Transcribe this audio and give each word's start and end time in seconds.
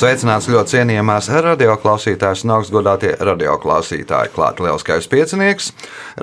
Sveicināts 0.00 0.46
ļoti 0.48 0.78
cienījamās 0.78 1.26
radioklausītājas 1.44 2.46
un 2.46 2.54
augstgadātie 2.54 3.10
radioklausītāji. 3.20 4.30
Klāt 4.32 4.62
lielskais 4.64 5.04
piecinieks. 5.12 5.66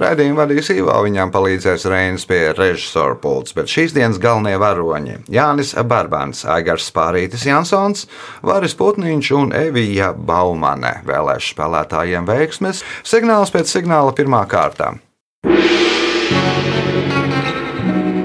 Raidījumu 0.01 0.39
vadīs 0.39 0.71
Ivo, 0.73 0.95
viņam 1.05 1.29
palīdzēs 1.35 1.85
Reinas 1.91 2.25
pie 2.25 2.39
režisora 2.57 3.13
pults, 3.21 3.53
bet 3.53 3.69
šīs 3.69 3.93
dienas 3.93 4.17
galvenie 4.23 4.55
varoņi- 4.57 5.19
Jānis 5.37 5.75
Barbans, 5.85 6.41
Aigars 6.49 6.89
Spārītis 6.89 7.45
Jansons, 7.45 8.07
Varis 8.41 8.73
Putniņš 8.73 9.31
un 9.37 9.53
Evija 9.53 10.09
Baumane. 10.17 11.03
Vēlēšu 11.05 11.53
spēlētājiem 11.53 12.25
veiksmes. 12.25 12.81
Signāls 13.03 13.53
pēc 13.53 13.69
signāla 13.69 14.15
pirmā 14.17 14.41
kārta. 14.49 14.95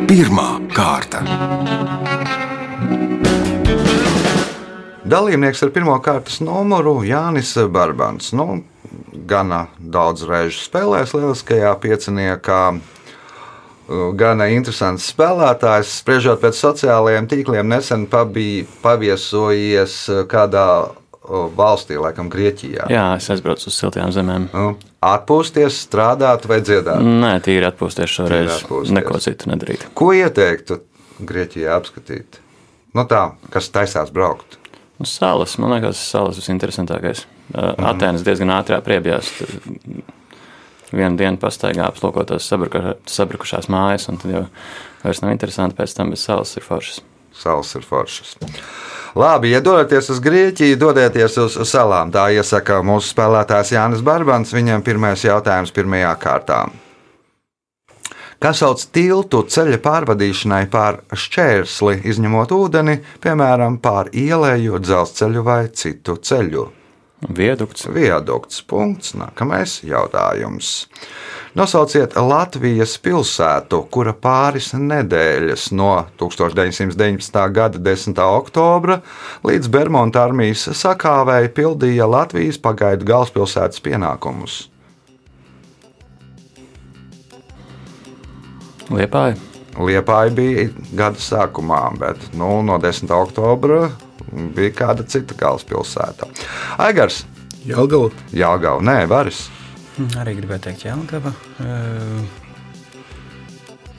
Pirmā 0.08 0.50
kārta. 0.72 2.21
Dalībnieks 5.12 5.60
ar 5.66 5.70
pirmā 5.74 5.98
kārtas 6.00 6.38
numuru 6.40 7.02
Jānis 7.04 7.52
Barbans. 7.68 8.30
Nu, 8.32 8.62
gana 9.28 9.66
daudz 9.76 10.24
reižu 10.24 10.62
spēlējis 10.62 11.12
lieliskajā 11.18 11.72
pieciniekā. 11.82 12.60
Gana 14.16 14.46
interesants 14.54 15.10
spēlētājs. 15.12 15.90
Spriežot 16.00 16.40
pēc 16.40 16.56
sociālajiem 16.56 17.28
tīkliem, 17.28 17.68
nesen 17.68 18.06
bija 18.32 18.64
paviesojies 18.80 19.98
kādā 20.32 20.68
valstī, 21.58 21.98
laikam, 22.00 22.30
Grieķijā. 22.32 22.88
Jā, 22.88 23.04
es 23.18 23.28
aizbraucu 23.34 23.68
uz 23.68 23.76
siltajām 23.76 24.14
zemēm. 24.16 24.48
Nu, 24.54 24.72
atpūsties, 25.04 25.82
strādāt 25.90 26.48
vai 26.48 26.62
dziedāt? 26.64 27.04
Nē, 27.04 27.34
tīri 27.44 27.68
atpūsties 27.68 28.16
šoreiz. 28.16 28.48
Tīri 28.48 28.56
atpūsties. 28.56 28.96
Neko 28.96 29.20
citu 29.22 29.52
nedarīt. 29.52 29.86
Ko 29.98 30.14
ieteiktu 30.16 30.80
Grieķijā 31.20 31.76
apskatīt? 31.76 32.40
Nu 32.96 33.04
tā, 33.08 33.26
kas 33.52 33.68
taisās 33.76 34.10
braukt? 34.14 34.61
Nu, 35.02 35.06
salas, 35.06 35.56
man 35.58 35.72
liekas, 35.74 35.98
salas 35.98 36.36
visinteresantākais. 36.38 37.24
Uh, 37.50 37.72
Atēnas 37.90 38.22
diezgan 38.22 38.52
ātrā 38.54 38.76
priebjās. 38.86 39.32
Vienu 40.92 41.18
dienu 41.18 41.40
pastaigā 41.42 41.88
apslūkot 41.88 42.28
tās 42.30 42.46
sabruka, 42.46 42.92
sabrukušās 43.10 43.66
mājas, 43.72 44.06
un 44.12 44.20
tad 44.22 44.30
jau 44.30 44.42
vairs 45.02 45.22
nav 45.24 45.32
interesanti 45.34 45.74
pēc 45.74 45.96
tam, 45.98 46.12
bet 46.14 46.22
salas 46.22 46.54
ir 46.54 46.62
foršas. 46.62 47.00
Salas 47.34 47.74
ir 47.74 47.82
foršas. 47.88 48.36
Labi, 49.18 49.50
ja 49.56 49.58
dodaties 49.64 50.12
uz 50.14 50.22
Grieķiju, 50.22 50.78
dodieties 50.78 51.40
uz 51.48 51.58
salām. 51.66 52.14
Tā 52.14 52.28
iesaka 52.36 52.78
mūsu 52.86 53.10
spēlētājs 53.10 53.74
Jānis 53.74 54.06
Barbans. 54.06 54.54
Viņam 54.54 54.86
pirmais 54.86 55.26
jautājums 55.26 55.74
pirmajā 55.74 56.14
kārtā. 56.22 56.62
Kas 58.42 58.58
sauc 58.58 58.80
tiltu 58.90 59.44
ceļa 59.46 59.76
pārvadīšanai 59.84 60.64
pār 60.72 60.96
šķērsli, 61.14 62.00
izņemot 62.10 62.50
ūdeni, 62.56 62.96
piemēram, 63.22 63.76
pār 63.78 64.10
ielēju, 64.10 64.80
dzelzceļu 64.82 65.44
vai 65.46 65.60
citu 65.70 66.16
ceļu? 66.18 66.64
Viedukts. 67.30 67.86
Viadukts. 67.86 68.64
Punkts. 68.66 69.12
Nākamais 69.14 69.76
jautājums. 69.86 70.88
Nosauciet 71.54 72.16
Latvijas 72.16 72.96
pilsētu, 72.98 73.84
kura 73.94 74.16
pāris 74.16 74.72
nedēļas 74.74 75.68
no 75.78 75.92
1919. 76.18 77.38
gada 77.54 77.78
10. 77.78 78.18
oktobra 78.24 78.98
līdz 79.46 79.70
Bermuda 79.70 80.26
armijas 80.26 80.66
sakāvēja 80.82 81.54
pildīja 81.54 82.10
Latvijas 82.10 82.58
pagaidu 82.58 83.06
galvaspilsētas 83.12 83.84
pienākumus. 83.86 84.71
Liepāja. 88.92 89.36
Liepāja 89.80 90.32
bija 90.36 90.68
gada 90.96 91.20
sākumā, 91.22 91.80
bet 92.00 92.32
nu, 92.36 92.58
no 92.66 92.76
10. 92.80 93.08
oktobra 93.16 93.86
bija 94.56 94.72
kāda 94.82 95.06
cita 95.08 95.36
galvaspilsēta. 95.38 96.28
Aigars, 96.82 97.22
Jelgava. 97.66 98.10
Jāgauts, 98.34 98.84
Nē, 98.84 99.04
Varis. 99.10 99.46
Arī 100.18 100.34
gribēju 100.40 100.64
teikt. 100.64 100.84
Uh, 100.88 102.24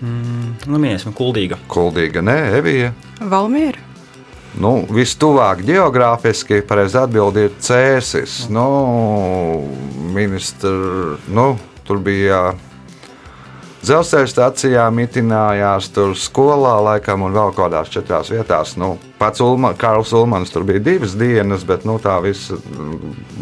mm, 0.02 0.52
nu, 0.68 0.78
minēsim, 0.82 1.16
Kuldīga. 1.16 1.58
Kuldīga, 1.72 2.24
Nē, 2.26 2.38
Evija. 2.60 2.92
Valmiera. 3.22 3.80
Nu, 4.60 4.84
Vistuvāk 4.94 5.64
geogrāfiski 5.66 6.60
pareizi 6.68 7.00
atbildi 7.02 7.48
ir 7.48 7.56
Cēsis. 7.64 8.44
Nu, 8.54 8.68
ministra, 10.14 10.70
nu, 11.34 11.48
tur 11.88 12.04
bija 12.06 12.52
dzelzceļa 13.84 14.30
stācijā, 14.32 14.88
mitinājās 14.96 15.90
tur 15.94 16.14
skolā, 16.20 16.76
laikam, 16.88 17.26
un 17.28 17.36
vēl 17.36 17.54
kādās 17.58 17.92
četrās 17.94 18.32
vietās. 18.34 18.76
Nu, 18.80 18.96
pats 19.20 19.44
Ulma, 19.44 19.74
Karls 19.80 20.14
Ulmans 20.16 20.54
tur 20.54 20.66
bija 20.68 20.82
divas 20.84 21.18
dienas, 21.20 21.66
bet 21.68 21.88
nu, 21.88 22.00
tā 22.04 22.18
visa 22.24 22.58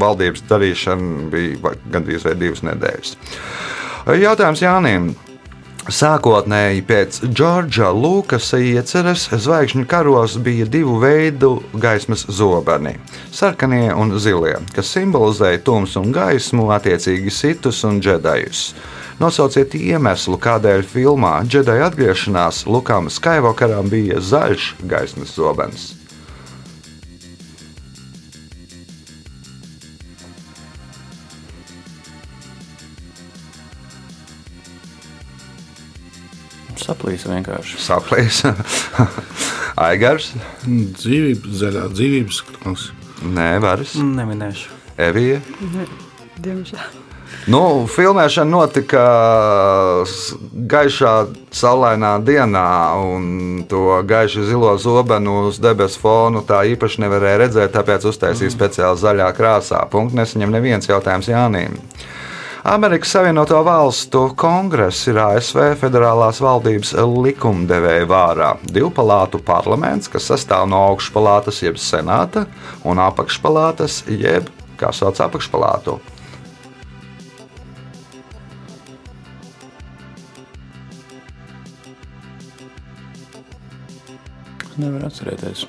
valdības 0.01 0.45
darīšana 0.49 1.27
bija 1.33 1.75
gandrīz 1.93 2.25
vai 2.27 2.37
divas 2.39 2.63
nedēļas. 2.67 3.17
Jautājums 4.21 4.63
Jānim. 4.65 5.11
Sākotnēji 5.89 6.83
pēc 6.85 7.15
Džordža 7.25 7.87
Lukasa 7.89 8.59
ieceres 8.61 9.23
zvaigžņu 9.33 9.87
karos 9.89 10.35
bija 10.37 10.67
divu 10.69 10.99
veidu 11.01 11.55
gaismas 11.73 12.27
zobeni- 12.29 12.99
sarkanie 13.39 13.89
un 13.95 14.13
zilie, 14.19 14.59
kas 14.75 14.93
simbolizēja 14.93 15.63
tumsu 15.63 16.03
un 16.03 16.11
gaismu, 16.13 16.69
attiecīgi 16.69 17.31
situs 17.31 17.83
un 17.83 17.99
džedajus. 17.99 18.73
Nosauciet 19.19 19.73
iemeslu, 19.73 20.37
kādēļ 20.37 20.83
filmā 20.83 21.41
Džedaja 21.47 21.89
atgriešanās 21.89 22.65
Lukam 22.67 23.09
Skywalkeram 23.09 23.89
bija 23.89 24.19
zaļš 24.19 24.75
gaismas 24.85 25.33
zobens. 25.35 26.00
Saplīsa 36.91 37.31
vienkārši. 37.31 37.77
Saplīs. 37.79 38.41
Aigars, 39.89 40.33
Dzīvības, 40.67 41.53
zaļā 41.61 41.85
dzīvības 41.95 42.41
krāsa. 42.49 42.91
Nē, 43.31 43.51
Varis, 43.63 43.95
Neminēšu. 44.01 44.73
Evija. 45.01 45.39
Diemžēl. 46.41 46.99
Nu, 47.49 47.87
filmēšana 47.89 48.49
notika 48.51 49.01
s- 50.05 50.33
gaišā, 50.69 51.13
saulainā 51.55 52.11
dienā, 52.27 52.65
un 53.01 53.63
to 53.71 54.01
gaišu 54.05 54.43
zilo 54.49 54.73
zobenu 54.77 55.47
uz 55.47 55.57
debesu 55.63 56.01
fonu 56.03 56.43
tā 56.45 56.59
īpaši 56.75 57.01
nevarēja 57.05 57.39
redzēt, 57.45 57.73
tāpēc 57.77 58.05
uztaisīja 58.11 58.51
speciāli 58.53 58.99
zaļā 59.01 59.29
krāsā. 59.37 59.79
Punkts 59.89 60.17
nesaņem 60.19 60.53
neviens 60.53 60.89
jautājums 60.91 61.31
Jānim. 61.31 61.79
Amerikas 62.63 63.09
Savienoto 63.09 63.63
Valstu 63.63 64.19
kongress 64.37 65.07
ir 65.09 65.17
ASV 65.17 65.63
federālās 65.81 66.37
valdības 66.45 66.91
likumdevēja 66.93 68.05
vārā. 68.05 68.49
Divpalātu 68.69 69.41
parlaments, 69.41 70.05
kas 70.05 70.29
sastāv 70.29 70.67
no 70.69 70.83
augšpalātas 70.91 71.63
jeb 71.65 71.79
senāta 71.81 72.45
un 72.85 73.01
apakšpalātas 73.01 74.03
jeb, 74.13 74.53
kā 74.77 74.93
sauc 74.93 75.17
apakšpalātu. 75.25 75.97
Nevar 84.77 85.09
atcerēties. 85.09 85.65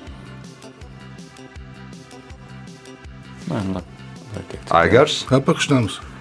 Nē, 3.49 3.65
nu 3.65 3.79
labi. 3.81 4.61
Aigars, 4.69 5.23
Apakšnams. 5.33 6.12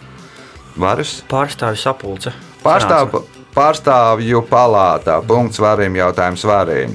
Varis. 0.80 1.20
Pārstāvju 1.28 1.80
sapulce. 1.80 2.32
Pārstāv, 2.62 3.22
pārstāvju 3.54 4.44
palātā. 4.48 5.18
Punkts 5.26 5.60
varim, 5.62 5.96
jautājums 5.98 6.44
varim. 6.48 6.94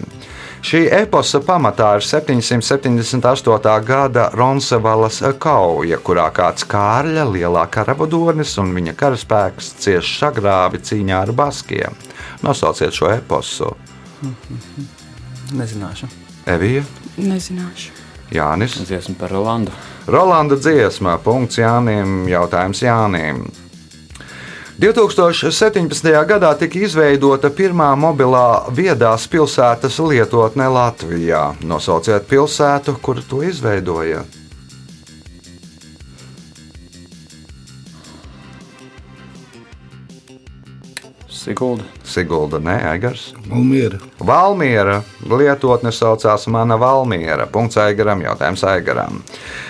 Šī 0.68 0.88
eposa 0.92 1.40
pamatā 1.46 1.94
ir 2.00 2.04
778. 2.04 3.76
gada 3.86 4.26
Ronsevalas 4.34 5.22
kauja, 5.40 6.00
kurā 6.04 6.26
kāds 6.34 6.66
Kārļa 6.68 7.28
lielā 7.30 7.68
karavadonis 7.72 8.56
un 8.60 8.74
viņa 8.76 8.96
karaspēks 8.98 9.70
cieš 9.84 10.16
sagrāvi 10.18 10.82
cīņā 10.82 11.22
ar 11.28 11.32
baskiem. 11.38 11.96
Nosauciet 12.44 12.98
šo 12.98 13.14
eposu. 13.14 13.70
Nezināšu. 15.56 16.10
Evija, 16.48 16.84
Nezināšu. 17.18 17.94
Jānis. 18.32 18.76
Dziesma 18.84 19.16
par 19.20 19.32
Rolandu. 19.32 19.72
Rolanda 20.08 20.58
dziesmā, 20.60 21.18
punkts 21.24 21.62
Jānim, 21.62 22.26
jautājums 22.28 22.84
Jānim. 22.84 23.46
2017. 24.78 26.12
gadā 26.30 26.52
tika 26.54 26.78
izveidota 26.86 27.50
pirmā 27.50 27.88
mobilā 27.98 28.70
viedās 28.78 29.24
pilsētas 29.26 29.98
lietotne 30.06 30.68
Latvijā. 30.70 31.56
Nosauciet 31.66 32.28
pilsētu, 32.30 32.94
kur 33.02 33.24
to 33.26 33.42
izveidoja. 33.42 34.22
Sigulda. 41.48 41.84
Sigulda, 42.04 42.60
nē, 42.60 42.74
Aigars. 42.90 43.34
Valmiera. 43.50 43.98
Valmiera 44.20 44.98
lietotne 45.30 45.94
saucās 45.96 46.44
Mana 46.52 46.76
Valmiera. 46.80 47.46
Punkts 47.48 47.78
Aigaram, 47.80 48.20
jautājums 48.20 48.66
Aigaram. 48.68 49.22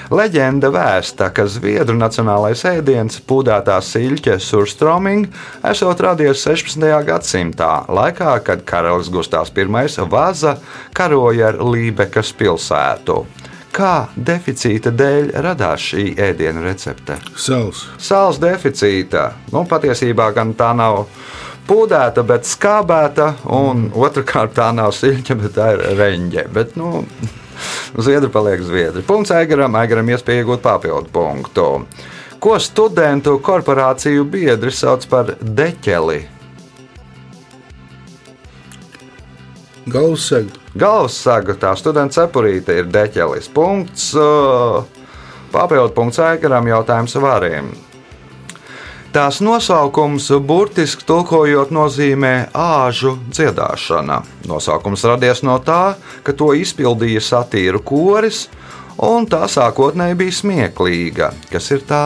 Leģenda 0.10 0.72
vēsta, 0.74 1.30
ka 1.30 1.46
Zviedru 1.46 1.94
nacionālais 2.00 2.66
ēdiens, 2.66 3.20
pūdētās 3.30 3.92
siļķes 3.94 4.50
surstroming, 4.50 5.30
esot 5.70 6.02
radies 6.02 6.42
16. 6.48 6.90
gadsimtā, 7.12 7.72
laikā, 7.94 8.34
kad 8.48 8.66
karalis 8.66 9.14
Gustavs 9.14 9.54
I 9.54 10.10
Vaza 10.10 10.58
karoja 10.98 11.52
ar 11.52 11.62
Lībekas 11.62 12.34
pilsētu. 12.34 13.26
Kā 13.78 14.08
deficīta 14.18 14.90
dēļ 14.90 15.36
radās 15.46 15.92
šī 15.92 16.16
ēdienu 16.18 16.64
recepte? 16.66 17.20
Sals. 17.38 17.86
Sāls 18.02 18.40
deficīta. 18.42 19.34
Nu, 19.54 19.68
patiesībā 19.70 20.32
gan 20.34 20.56
tā 20.58 20.72
nav 20.74 21.04
pūdēta, 21.68 22.24
bet 22.28 22.48
skābēta, 22.48 23.34
un 23.54 23.90
otrkārt 23.96 24.56
tā 24.58 24.72
nav 24.76 24.94
siļķa, 24.96 25.38
bet 25.44 25.56
tā 25.58 25.74
ir 25.76 25.84
reņģe. 26.00 26.48
Bet, 26.56 26.76
nu, 26.80 27.04
Zviedri 27.98 28.30
paliek 28.30 28.62
zviedri. 28.62 29.02
Punkts 29.02 29.32
Aigaram, 29.34 29.76
Aigaram 29.80 30.10
iespēja 30.12 30.44
iegūt 30.44 30.62
papildu 30.62 31.10
punktu. 31.14 31.68
Ko 32.38 32.58
studentu 32.62 33.38
korporāciju 33.42 34.28
biedri 34.30 34.70
sauc 34.74 35.08
par 35.10 35.34
deķeli? 35.42 36.20
Galvassega. 39.88 40.62
Galvasaga, 40.78 41.56
tā 41.58 41.72
studenta 41.80 42.20
cepurīte 42.20 42.76
ir 42.78 42.92
deķelis. 42.94 43.50
Punkts. 43.56 44.12
uh, 44.20 44.84
Papildu 45.48 45.96
punkts 45.96 46.20
Aigaram, 46.22 46.68
jautājums 46.68 47.16
variem. 47.24 47.72
Tās 49.16 49.40
nosaukums 49.42 50.28
burtiski 50.44 51.06
tulkojot 51.08 51.72
nozīmē 51.72 52.50
āžu 52.52 53.16
dziedāšana. 53.32 54.20
Nosaukums 54.50 55.06
radies 55.08 55.42
no 55.48 55.56
tā, 55.64 55.96
ka 56.24 56.36
to 56.36 56.52
izpildīja 56.58 57.24
satīru 57.24 57.82
koris, 57.88 58.46
un 59.08 59.26
tā 59.32 59.46
sākotnēji 59.48 60.20
bija 60.20 60.38
smieklīga. 60.42 61.32
Kas 61.52 61.72
ir 61.72 61.88
tā? 61.88 62.04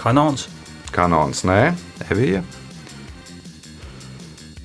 Kanons. 0.00 0.48
Kanons, 0.94 1.44
nē, 1.44 1.60
Evija. 2.08 2.42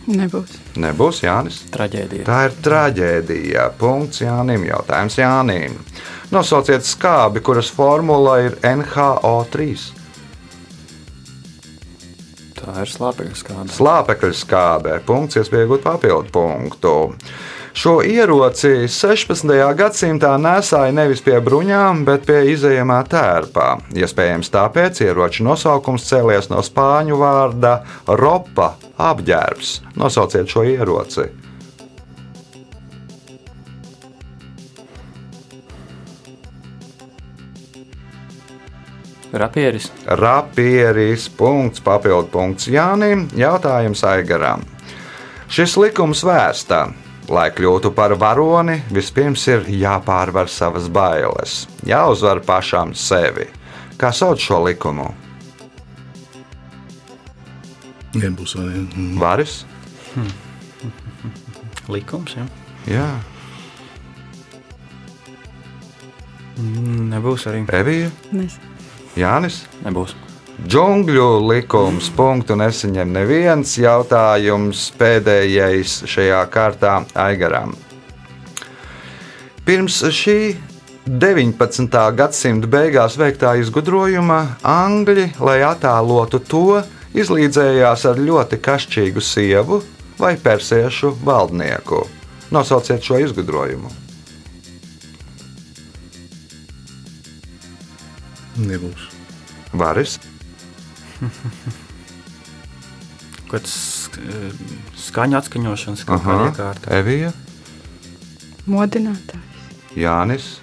Nebūs. 0.10 0.56
Nebūs 0.80 1.22
Jānis. 1.22 1.60
Traģēdija. 1.74 2.26
Tā 2.26 2.40
ir 2.48 2.58
traģēdija. 2.66 3.68
Punkts 3.78 4.24
Jānim. 4.24 4.64
Jautājums 4.66 5.20
Jānim. 5.20 5.78
Nosauciet 6.34 6.88
skābi, 6.88 7.44
kuras 7.46 7.70
formula 7.74 8.40
ir 8.48 8.58
NHO3. 8.66 9.99
Tā 12.70 12.84
ir 12.86 12.90
slāpekļa 12.92 13.38
skābe. 13.38 13.72
Slāpekļa 13.74 14.36
skābē. 14.38 14.98
Punkts, 15.08 15.40
iespējot 15.42 15.82
papildu 15.82 16.30
punktu. 16.36 16.92
Šo 17.74 17.96
ieroci 18.06 18.86
16. 18.92 19.50
gadsimtā 19.80 20.36
nesāja 20.42 20.94
nevis 20.94 21.24
pie 21.26 21.40
bruņām, 21.42 22.04
bet 22.06 22.28
pie 22.30 22.44
izējamā 22.54 23.00
tērpā. 23.10 23.72
Iespējams, 23.98 24.54
tāpēc 24.54 25.02
ieroča 25.08 25.48
nosaukums 25.50 26.06
cēlies 26.12 26.52
no 26.54 26.62
spāņu 26.66 27.18
vārda 27.18 27.80
ropa- 28.06 28.76
apģērbs. 29.10 29.80
Nosauciet 29.98 30.54
šo 30.54 30.68
ieroci. 30.70 31.49
Rapieris. 39.34 39.92
Rapieris, 40.06 41.28
punkts, 41.30 41.82
papildu 41.86 42.32
punkts 42.34 42.68
Jānim, 42.72 43.28
jautājums 43.38 44.02
Aigaram. 44.08 44.64
Šis 45.50 45.76
likums 45.78 46.24
vēsta, 46.26 46.88
lai 47.30 47.48
kļūtu 47.54 47.92
par 47.98 48.16
varoni, 48.22 48.80
vispirms 48.94 49.46
ir 49.50 49.66
jāpārvar 49.70 50.50
savas 50.50 50.90
bailes, 50.90 51.64
jāuzvar 51.86 52.42
pašam 52.46 52.94
sevi. 52.98 53.46
Kā 54.00 54.10
sauc 54.16 54.42
šo 54.42 54.64
likumu? 54.66 55.12
Nebūs 58.18 58.58
variantu. 58.58 58.96
Mm. 59.00 59.18
Varis? 59.22 59.66
Likums. 61.90 62.34
Ja? 62.38 62.46
Jā, 62.90 63.10
Nebūs 66.60 67.46
arī. 67.48 67.64
Evija, 67.72 68.10
Nezinu. 68.36 68.79
Jānis. 69.20 69.64
Nebūs. 69.86 70.16
Džungļu 70.60 71.28
likums, 71.48 72.10
punktu 72.12 72.58
nesaņem 72.60 73.14
neviens 73.16 73.78
jautājums 73.80 74.90
pēdējais 75.00 76.02
šajā 76.10 76.42
kārtā 76.52 76.98
Aigaram. 77.16 77.72
Pirms 79.64 80.02
šī 80.12 80.40
19. 81.10 81.96
gadsimta 82.18 82.68
beigās 82.70 83.16
veiktā 83.18 83.56
izgudrojuma 83.62 84.40
angļi, 84.68 85.30
lai 85.40 85.62
attēlotu 85.66 86.42
to, 86.44 86.82
izlīdzējās 87.16 88.06
ar 88.12 88.20
ļoti 88.22 88.60
kašķīgu 88.62 89.24
sievu 89.24 89.80
vai 90.20 90.36
persiešu 90.38 91.16
valdnieku. 91.26 92.04
Nosauciet 92.54 93.06
šo 93.06 93.22
izgudrojumu. 93.24 93.94
Nebūs. 98.60 99.09
Varis, 99.74 100.20
Kāds 103.50 103.74
eh, 104.22 104.52
skaņu 105.10 105.40
atskaņošanas 105.40 106.06
kaut 106.08 106.22
kāda 106.26 106.50
iekārta. 106.52 106.92
Evija, 107.00 107.32
Modinātājs. 108.70 109.42
Jānis. 109.98 110.60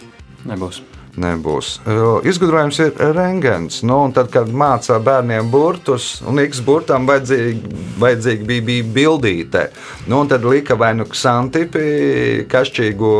Nebūs. 0.46 0.82
Nebūs. 1.16 1.70
Jo 1.88 2.18
Izgudrojums 2.28 2.78
ir 2.84 2.98
rengens. 3.16 3.80
Nu, 3.88 4.02
un 4.04 4.12
tad, 4.14 4.28
kad 4.32 4.50
mācīja 4.52 5.00
bērniem 5.02 5.48
burtus, 5.50 6.20
un 6.28 6.38
X 6.42 6.60
burtam 6.64 7.08
vajadzīgi, 7.08 7.72
vajadzīgi 8.02 8.46
bija, 8.46 8.64
bija 8.68 8.84
bildīte, 8.98 9.64
nu, 10.06 10.20
un 10.20 10.30
tad 10.30 10.44
lika 10.44 10.76
vai 10.78 10.92
nu 10.98 11.08
ksantipi, 11.08 12.44
kašķīgo. 12.52 13.14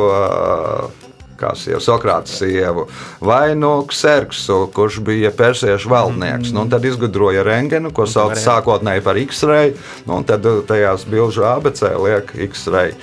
Kas 1.37 1.66
jau 1.69 1.81
Sokrāta 1.83 2.33
sievu, 2.33 2.87
vai 3.21 3.55
no 3.59 3.78
Kserksu, 3.88 4.66
kurš 4.75 5.00
bija 5.05 5.33
persiešu 5.37 5.93
valdnieks. 5.93 6.52
Nu, 6.57 6.64
un 6.64 6.73
tad 6.73 6.85
izgudroja 6.88 7.45
rengenu, 7.47 7.93
ko 7.93 8.09
sauc 8.09 8.38
sākotnēji 8.40 9.05
par 9.05 9.21
X-ray, 9.21 9.75
nu, 10.07 10.21
un 10.21 10.28
tad 10.28 10.47
tajās 10.69 11.05
bilžu 11.11 11.45
ABC 11.49 11.90
liek 12.00 12.33
X-ray. 12.49 12.95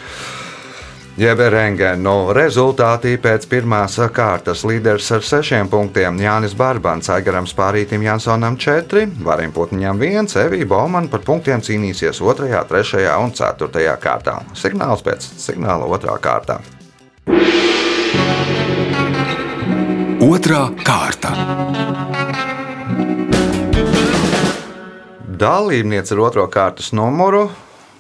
Jeb 1.14 1.38
rengēnu 1.54 2.34
rezultātī 2.34 3.12
pēc 3.22 3.44
pirmās 3.46 4.00
kārtas 4.16 4.64
līderis 4.66 5.12
ar 5.14 5.22
sešiem 5.22 5.70
punktiem 5.70 6.18
Jānis 6.18 6.56
Barbans, 6.58 7.12
Aigaram 7.14 7.46
Spārītam 7.46 8.02
Jansonam 8.02 8.58
4, 8.58 9.06
Varim 9.22 9.54
Putniņam 9.54 10.02
1, 10.02 10.34
Evija 10.48 10.72
Bauman 10.74 11.12
par 11.14 11.22
punktiem 11.22 11.62
cīnīsies 11.62 12.18
2, 12.18 12.50
3 12.74 13.06
un 13.14 13.30
4 13.30 13.94
kārtā. 14.02 14.40
Signāls 14.58 15.06
pēc 15.06 15.30
signāla 15.46 15.86
2 16.02 16.18
kārtā. 16.26 16.58
Otra 20.24 20.64
kārta. 20.84 21.34
Dalībniece 25.44 26.16
ar 26.16 26.24
otro 26.24 26.48
kārtas 26.52 26.92
numuru. 26.96 27.48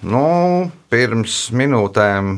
Nu, 0.03 0.23
pirms 0.91 1.37
minūtēm 1.55 2.33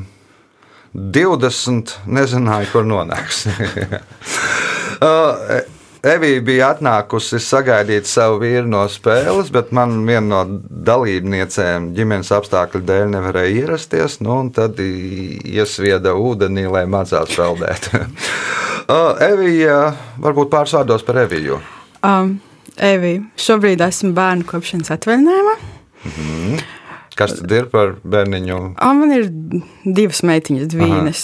20 0.95 1.95
nezināju, 2.17 2.71
kur 2.73 2.85
nonāks. 2.87 3.45
Uh, 6.05 6.11
Evija 6.13 6.41
bija 6.45 6.67
atnākusi 6.75 7.39
sagaidīt 7.41 8.05
savu 8.05 8.37
vīru 8.43 8.67
no 8.69 8.83
spēles, 8.91 9.49
bet 9.53 9.71
man 9.73 10.03
viena 10.05 10.25
no 10.27 10.41
dalībniecēm 10.85 11.89
ģimenes 11.97 12.29
apstākļu 12.35 12.83
dēļ 12.85 13.09
nevarēja 13.15 13.63
ierasties. 13.63 14.19
Nu, 14.21 14.35
un 14.43 14.51
tad 14.53 14.77
iesvieda 14.77 16.13
ūdenī, 16.13 16.67
lai 16.69 16.85
mācās 16.89 17.33
peldēt. 17.37 17.89
Uh, 18.85 19.15
Evija, 19.17 19.95
varbūt 20.21 20.51
pāris 20.51 20.75
vārdos 20.75 21.01
par 21.01 21.17
Eviju. 21.23 21.55
Um, 22.05 22.35
Evi, 22.77 23.15
šobrīd 23.41 23.81
esmu 23.81 24.11
bērnu 24.13 24.45
kopšanas 24.45 24.91
atvaļinājumā. 24.93 25.55
Kas 27.17 27.33
tad 27.39 27.55
ir 27.57 27.65
par 27.71 27.95
bērniņu? 28.05 28.59
Um, 28.75 29.01
man 29.01 29.15
ir 29.15 29.31
divas 29.89 30.21
meitiņas, 30.29 30.69
divas. 30.69 31.23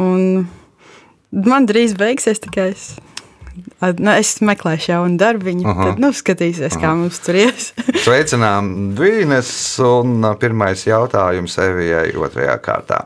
Un 0.00 0.46
man 1.36 1.68
drīz 1.68 1.92
beigsies 2.00 2.40
tikai 2.46 2.70
es. 2.70 2.94
Nu, 3.80 4.10
es 4.12 4.34
meklēšu 4.44 4.90
jaunu 4.92 5.18
darbiņu, 5.20 5.66
Aha. 5.70 5.88
tad 5.90 6.00
nu, 6.02 6.10
skatīsies, 6.16 6.76
kā 6.80 6.92
mums 6.98 7.20
tur 7.24 7.38
ies. 7.40 7.70
Sveicinām 8.04 8.94
Dvīnes 8.96 9.50
un 9.86 10.24
pirmais 10.40 10.84
jautājums 10.86 11.56
Evijai 11.64 12.10
otrajā 12.20 12.56
kārtā. 12.64 13.02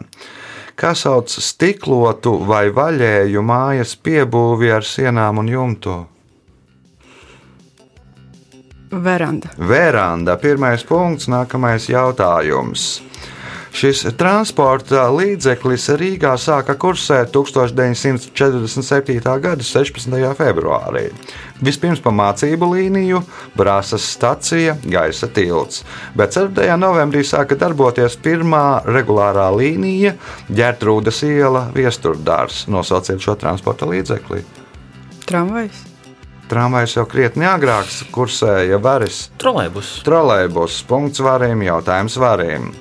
Kā 0.81 0.95
sauc 0.97 1.29
stiklotu 1.31 2.39
vai 2.49 2.71
vaļēju 2.75 3.43
mājas 3.45 3.95
piebūvi 4.01 4.73
ar 4.73 4.87
sienām 4.87 5.43
un 5.43 5.51
jumtu? 5.53 5.99
Veranda. 8.91 9.53
Vēranda. 9.59 10.35
Pirmais 10.41 10.83
punkts, 10.87 11.29
nākamais 11.31 11.87
jautājums. 11.93 12.97
Šis 13.71 14.03
transporta 14.19 15.05
līdzeklis 15.15 15.85
Rīgā 16.01 16.33
sāka 16.43 16.75
kursēt 16.81 17.31
1947. 17.35 19.21
gada 19.41 19.63
16. 19.63 20.35
februārī. 20.39 21.05
Vispirms 21.63 22.03
pa 22.03 22.11
mācību 22.11 22.67
līniju, 22.73 23.21
Brāzas 23.55 24.09
stacija, 24.11 24.75
gaisa 24.83 25.29
tilts, 25.31 25.85
bet 26.19 26.35
4. 26.35 26.67
novembrī 26.81 27.23
sāka 27.27 27.55
darboties 27.61 28.19
pirmā 28.19 28.83
regulārā 28.89 29.47
līnija 29.55 30.17
Gertrūdas 30.51 31.23
iela 31.29 31.69
Viesturdārs. 31.77 32.67
Nosauciet 32.67 33.23
šo 33.23 33.39
transporta 33.39 33.87
līdzekli. 33.87 34.43
Tramvajs. 35.31 35.87
Tramvajs 36.51 36.97
jau 36.97 37.07
krietni 37.07 37.47
agrāk 37.47 37.87
kursēja 38.11 38.83
varis. 38.83 39.29
Trolēbus. 39.39 40.01
Trolēļbus, 40.03 40.83
punkts 40.91 41.23
variem, 41.23 41.63
jautājums 41.69 42.19
variem. 42.19 42.73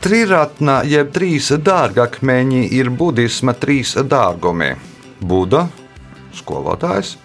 Triratna 0.00 0.80
jeb 0.88 1.10
trīs 1.12 1.50
dārgakmeņi 1.60 2.62
ir 2.72 2.88
budisma 2.88 3.52
trīs 3.52 3.92
dārgumi. 4.00 4.70
Buda, 5.20 5.66
skolotājs, 6.32 7.18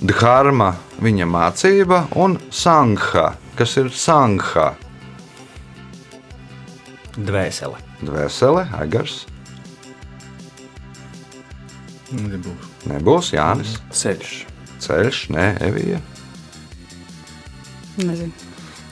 Dharma, 0.00 0.70
viņa 1.04 1.28
mācība 1.28 2.06
un 2.16 2.38
Sangha, 2.48 3.34
kas 3.56 3.76
ir 3.80 3.92
Sangha. 3.92 4.70
Dvēsele. 7.16 7.80
Dvēsele, 8.00 8.66
Egars, 8.80 9.24
Nebūs. 12.12 12.66
nebūs 12.86 13.32
Jānis, 13.34 13.76
Ceļš. 13.90 14.34
Ceļš, 14.84 15.22
nē, 15.34 15.46
Evija. 15.68 16.00
Nezinu. 17.96 18.45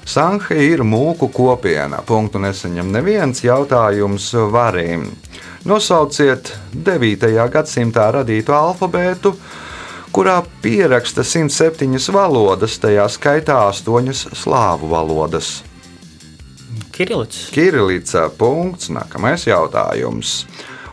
Sanha 0.05 0.57
ir 0.61 0.83
mūku 0.85 1.31
kopiena. 1.33 2.03
Punktu 2.05 2.39
nesaņem 2.43 2.91
neviens 2.93 3.41
jautājums 3.45 4.31
varim. 4.53 5.09
Nosauciet 5.65 6.53
9. 6.77 7.31
gadsimtā 7.53 8.11
radītu 8.13 8.53
alfabētu, 8.53 9.33
kurā 10.13 10.43
pieraksta 10.63 11.25
107 11.25 11.97
valodas, 12.13 12.77
tajā 12.83 13.07
skaitā 13.09 13.63
8 13.71 14.37
slāvu 14.37 14.93
valodas. 14.93 15.63
Kirilits. 16.95 17.49
Kirilica. 17.51 18.29
Punkts. 18.39 18.93
Nākamais 18.93 19.49
jautājums. 19.49 20.45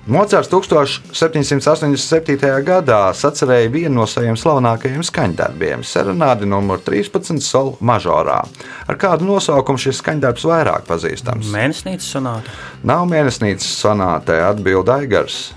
Mozārts 0.10 0.50
1787. 0.50 2.64
gadā 2.66 3.14
sacerēja 3.14 3.70
vienu 3.70 4.00
no 4.00 4.08
saviem 4.10 4.34
slavenākajiem 4.34 5.04
skaņdarbiem- 5.06 5.84
Serenādi 5.92 6.50
nr. 6.50 6.82
13 6.82 7.38
Sol 7.46 7.78
mažorā. 7.78 8.42
Ar 8.88 8.98
kādu 8.98 9.30
nosaukumu 9.30 9.78
šis 9.78 10.02
skaņdarbs 10.02 10.42
vairāk 10.42 10.90
pazīstams? 10.90 11.54
Mēnesnīcas 11.54 12.10
sonāta. 12.16 12.50
Nav 12.84 13.06
mēnesnīcas 13.06 13.70
sonātē, 13.78 14.42
atbild 14.50 14.90
Aigars. 14.90 15.54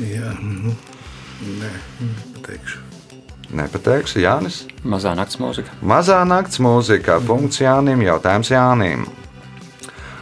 Jā, 0.00 0.32
nu, 0.40 0.72
nē, 1.44 1.72
nepateikšu. 2.00 2.78
Nepateikšu, 3.52 4.24
Jānis. 4.24 4.64
Mazā 4.84 5.14
nakts 5.14 5.36
mūzika. 5.36 5.68
Mazā 5.82 6.24
nakts 6.24 6.58
mūzika. 6.58 7.20
Punkts 7.20 7.60
Jānim. 7.60 8.02
Jautājums 8.02 8.48
Jānim. 8.48 9.23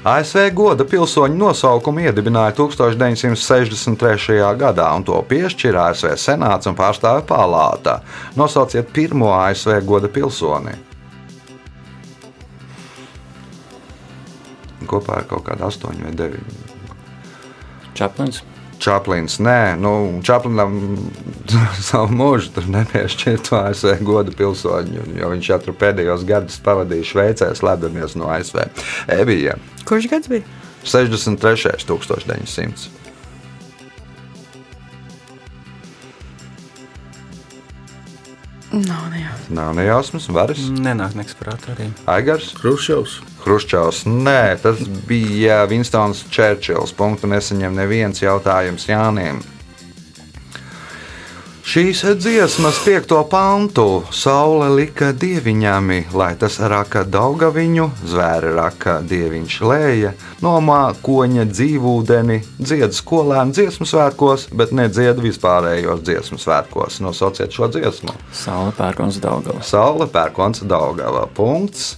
ASV 0.02 0.48
goda 0.50 0.82
pilsoņu 0.82 1.36
nosaukumu 1.38 2.02
iedibināja 2.02 2.56
1963. 2.58 4.40
gadā, 4.58 4.88
un 4.98 5.04
to 5.06 5.14
piešķīra 5.30 5.84
ASV 5.92 6.16
Senāts 6.18 6.66
un 6.66 6.74
Pārstāvju 6.74 7.22
palāta. 7.28 8.00
Nosauciet 8.34 8.90
pirmo 8.90 9.30
ASV 9.36 9.78
goda 9.86 10.10
pilsoni. 10.10 10.74
Kopā 14.90 15.22
ir 15.22 15.28
kaut 15.30 15.46
kāda 15.46 15.70
8 15.70 16.02
vai 16.02 16.16
9. 16.18 16.50
Čaplins. 17.94 18.42
Čaplins, 18.82 19.36
nē, 19.38 19.76
nu, 19.78 19.92
Čaplinam 20.26 20.72
savu 21.90 22.10
mūžu 22.18 22.50
tur 22.56 22.66
nepiešķirt 22.72 23.46
to 23.46 23.60
ASV 23.60 24.00
godu 24.02 24.34
pilsoņu, 24.34 25.04
jo 25.20 25.28
viņš 25.34 25.50
jau 25.52 25.60
tur 25.62 25.76
pēdējos 25.78 26.24
gadus 26.26 26.58
pavadīja 26.66 27.06
Šveicē, 27.12 27.52
slēpdamies 27.58 28.18
no 28.18 28.32
ASV. 28.34 28.64
Evija, 29.14 29.54
Kurš 29.86 30.10
gads 30.10 30.30
bija? 30.32 30.42
63. 30.82 31.86
1900. 31.86 32.90
Nav 38.72 39.10
nejau. 39.12 39.36
Nav 39.52 39.74
nejausmas, 39.76 40.30
varas. 40.32 40.62
Nenāk 40.72 41.12
nekas 41.18 41.36
prātā 41.36 41.74
arī. 41.76 41.90
Aigars, 42.08 42.54
Hruščovs. 42.62 43.20
Hruščovs. 43.44 44.04
Nē, 44.08 44.58
tas 44.62 44.82
bija 45.08 45.62
Vinstons 45.70 46.24
Čērčils. 46.32 46.94
Punktu 46.96 47.30
nesaņem 47.32 47.82
neviens 47.82 48.22
jautājums 48.22 48.88
Jānim. 48.90 49.42
Šīs 51.62 52.00
dziesmas 52.18 52.80
piekto 52.82 53.20
pantu 53.30 54.02
saule 54.10 54.66
lika 54.74 55.12
dieviņām, 55.14 55.92
lai 56.18 56.32
tas 56.36 56.56
raka 56.58 57.04
daugaviņu, 57.06 57.86
zvēri 58.10 58.50
raka 58.56 58.96
dieviņš 59.06 59.58
lēja, 59.70 60.10
no 60.42 60.56
mākoņa 60.66 61.46
dzīvūdeni, 61.52 62.40
dzied 62.58 62.98
skolēnu 62.98 63.54
dziesmu 63.54 63.86
svētkos, 63.86 64.48
bet 64.58 64.74
nedzied 64.74 65.22
vispārējos 65.22 66.02
dziesmu 66.02 66.40
svētkos. 66.42 66.98
Nosauciet 67.06 67.54
šo 67.54 67.70
dziesmu. 67.72 68.18
Saula 68.34 68.74
pērkons 68.76 69.22
Daugava. 69.22 69.62
Saule 69.62 70.10
pērkons 70.10 70.66
Daugava. 70.66 71.28
Punkts. 71.30 71.94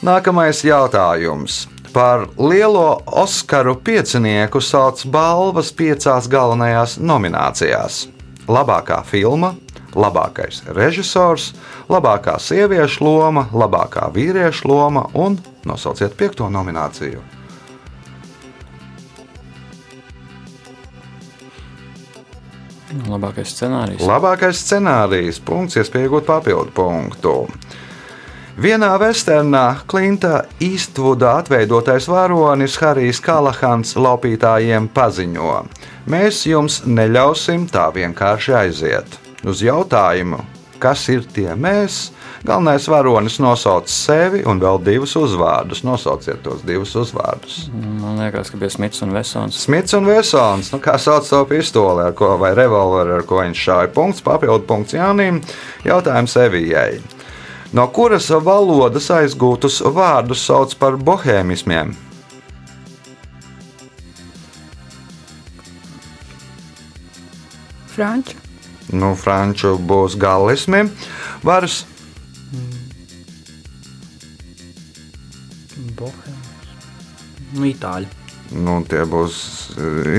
Nākamais 0.00 0.62
jautājums. 0.64 1.66
Par 1.92 2.22
lielo 2.38 3.02
Oskaru 3.04 3.74
piecinieku 3.84 4.62
sauc 4.64 5.02
balvas 5.04 5.74
piecās 5.76 6.24
galvenajās 6.24 6.94
nominācijās. 6.96 8.06
Labākā 8.48 9.02
filma, 9.04 9.50
labākais 9.92 10.62
režisors, 10.72 11.50
labākā 11.92 12.38
sieviešu 12.40 13.04
loma, 13.04 13.44
labākā 13.52 14.06
vīriešu 14.14 14.70
loma 14.72 15.04
un 15.12 15.36
nosauciet 15.68 16.16
piekto 16.16 16.48
nomināciju. 16.48 17.20
Labākais 23.04 23.52
scenārijs. 23.52 24.00
Labākais 24.00 24.64
scenārijs, 24.64 25.44
punkts, 25.44 25.76
iespēja 25.76 26.08
iegūt 26.08 26.24
papildu 26.32 26.72
punktu. 26.72 27.36
Vienā 28.60 28.90
westernā 29.00 29.86
Klinta 29.88 30.42
Īstvuda 30.60 31.30
atveidotais 31.40 32.04
varonis 32.12 32.74
Harijs 32.76 33.16
Kalahans 33.24 33.94
laupītājiem 33.96 34.90
paziņo: 34.92 35.54
Mēs 36.12 36.42
jums 36.44 36.82
neļausim 36.84 37.64
tā 37.72 37.86
vienkārši 37.94 38.52
aiziet. 38.58 39.14
Uz 39.48 39.62
jautājumu, 39.64 40.42
kas 40.82 41.06
ir 41.08 41.24
tie 41.24 41.54
mēs, 41.56 42.10
galvenais 42.44 42.84
varonis 42.92 43.38
nosauc 43.40 43.88
sevi 43.88 44.42
un 44.44 44.60
vēl 44.60 44.82
divus 44.84 45.16
uzvārdus. 45.16 45.80
Nosauciet 45.88 46.42
tos 46.44 46.60
divus 46.68 46.92
uzvārdus. 47.00 47.70
Man 47.72 48.20
liekas, 48.20 48.52
ka 48.52 48.60
bija 48.60 48.74
Smits 48.74 49.00
un 49.06 49.16
Vesons. 49.16 49.62
Smits 49.64 49.96
un 49.96 50.10
Vesons, 50.10 50.68
nu, 50.74 50.82
kā 50.84 50.98
sauc 51.00 51.24
savu 51.24 51.48
pistoli, 51.54 52.10
ar 52.10 52.12
ko, 52.12 52.34
vai 52.36 52.52
revolveru, 52.60 53.22
ar 53.22 53.24
ko 53.24 53.40
viņš 53.40 53.64
šāva. 53.70 53.88
Punkts, 53.96 54.20
papildu 54.28 54.68
punkts 54.68 54.98
Jānim. 55.00 55.40
Jautājums 55.88 56.36
Evijai. 56.44 57.00
No 57.72 57.86
kuras 57.94 58.26
valodas 58.42 59.06
aizgūtus 59.14 59.78
vārdus 59.94 60.42
sauc 60.42 60.74
par 60.80 60.96
bohēmismiem? 60.98 61.92
Franču. 67.94 68.38
Nu, 68.90 69.12
franču 69.14 69.76
būs 69.78 70.16
galismi. 70.18 70.88
Varas 71.46 71.84
Bohēmas. 76.00 76.74
Nu, 77.52 77.66
itāļi. 77.68 78.08
nu, 78.56 78.80
tie 78.88 79.04
būs 79.04 79.36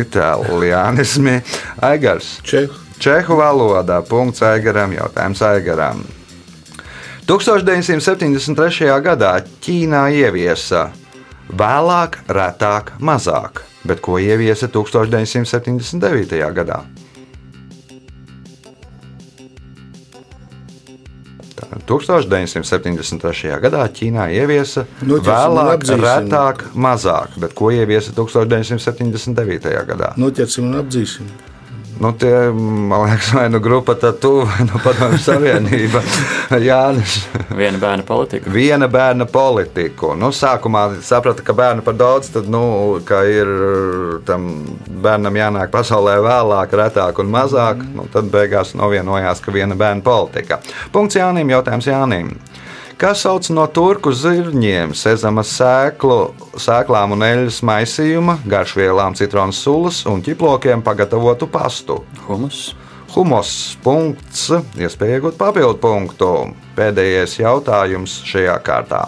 itāļuānismi. 0.03 1.36
Aigars. 1.89 2.38
Čehu. 2.48 2.79
Čehu 3.01 3.38
valodā. 3.39 4.01
Punkts 4.08 4.43
Aigaram. 4.46 4.93
Jautājums 4.93 5.41
Aigaram. 5.41 6.05
1973. 7.28 8.88
gadā 9.06 9.36
Ķīnā 9.62 10.08
ieviesa 10.18 10.90
vēlāk, 11.51 12.18
retāk, 12.32 12.96
mazāk, 13.00 13.62
bet 13.88 14.01
ko 14.04 14.18
ieviesa 14.22 14.68
1979. 14.72 16.42
gadā? 16.56 16.82
Tā, 21.62 21.70
1973. 21.86 23.54
gadā 23.62 23.86
Ķīnā 24.00 24.28
ieviesa 24.34 24.88
un 25.04 25.16
vēlāk, 25.22 25.78
apdzīsim. 25.78 26.04
retāk, 26.08 26.66
mazāk, 26.74 27.38
bet 27.38 27.54
ko 27.54 27.70
ieviesa 27.75 28.16
1979. 28.18 29.78
gadā? 29.94 30.13
Noķersim 30.18 30.72
un 30.72 30.82
apdzīsim. 30.82 31.50
Nu, 32.00 32.12
tie, 32.17 32.33
man 32.53 33.03
liekas, 33.05 33.33
vai 33.33 33.50
nu 33.50 33.60
grupa 33.60 33.93
tad 33.95 34.19
tu, 34.19 34.31
vai 34.45 34.65
nu 34.65 34.79
padomju 34.83 35.19
savienība. 35.21 36.01
Jānis. 36.67 37.17
Viena 37.57 37.77
bērna 37.81 38.05
politika. 38.07 38.51
Viena 38.51 38.88
bērna 38.91 39.25
politiku. 39.29 40.13
Nu, 40.17 40.31
sākumā 40.36 40.88
saprata, 41.05 41.43
ka 41.45 41.53
bērnu 41.57 41.86
par 41.86 41.98
daudz, 42.00 42.31
tad 42.33 42.50
nu, 42.50 42.63
ka 43.05 43.21
ir 43.29 43.51
tam 44.25 44.48
bērnam 45.03 45.38
jānāk 45.38 45.74
pasaulē 45.74 46.17
vēlāk, 46.25 46.74
retāk 46.79 47.21
un 47.21 47.29
mazāk. 47.33 47.83
Nu, 47.95 48.07
tad 48.13 48.31
beigās 48.33 48.74
novienojās, 48.77 49.43
ka 49.43 49.53
viena 49.53 49.77
bērna 49.77 50.05
politika. 50.05 50.62
Punkts 50.95 51.19
Jānim, 51.19 51.53
jautājums 51.53 51.91
Jānim. 51.91 52.33
Kas 53.01 53.24
sauc 53.25 53.48
no 53.50 53.63
turku 53.65 54.12
zirņiem, 54.13 54.91
sezama 54.93 55.41
sēklu, 55.41 56.36
sēklām 56.62 57.15
un 57.15 57.24
eļļas 57.25 57.55
maisījuma, 57.65 58.36
garšvielām, 58.46 59.15
citronas 59.17 59.58
sulas 59.65 60.03
un 60.05 60.22
ķiplokiem 60.22 60.84
pagatavotu 60.86 61.48
pastu? 61.50 61.96
Humus. 62.27 62.60
Humos 63.15 63.55
punkts, 63.81 64.43
iespēja 64.77 65.17
iegūt 65.17 65.39
papildu 65.41 65.81
punktu. 65.81 66.29
Pēdējais 66.77 67.39
jautājums 67.39 68.20
šajā 68.29 68.60
kārtā. 68.70 69.01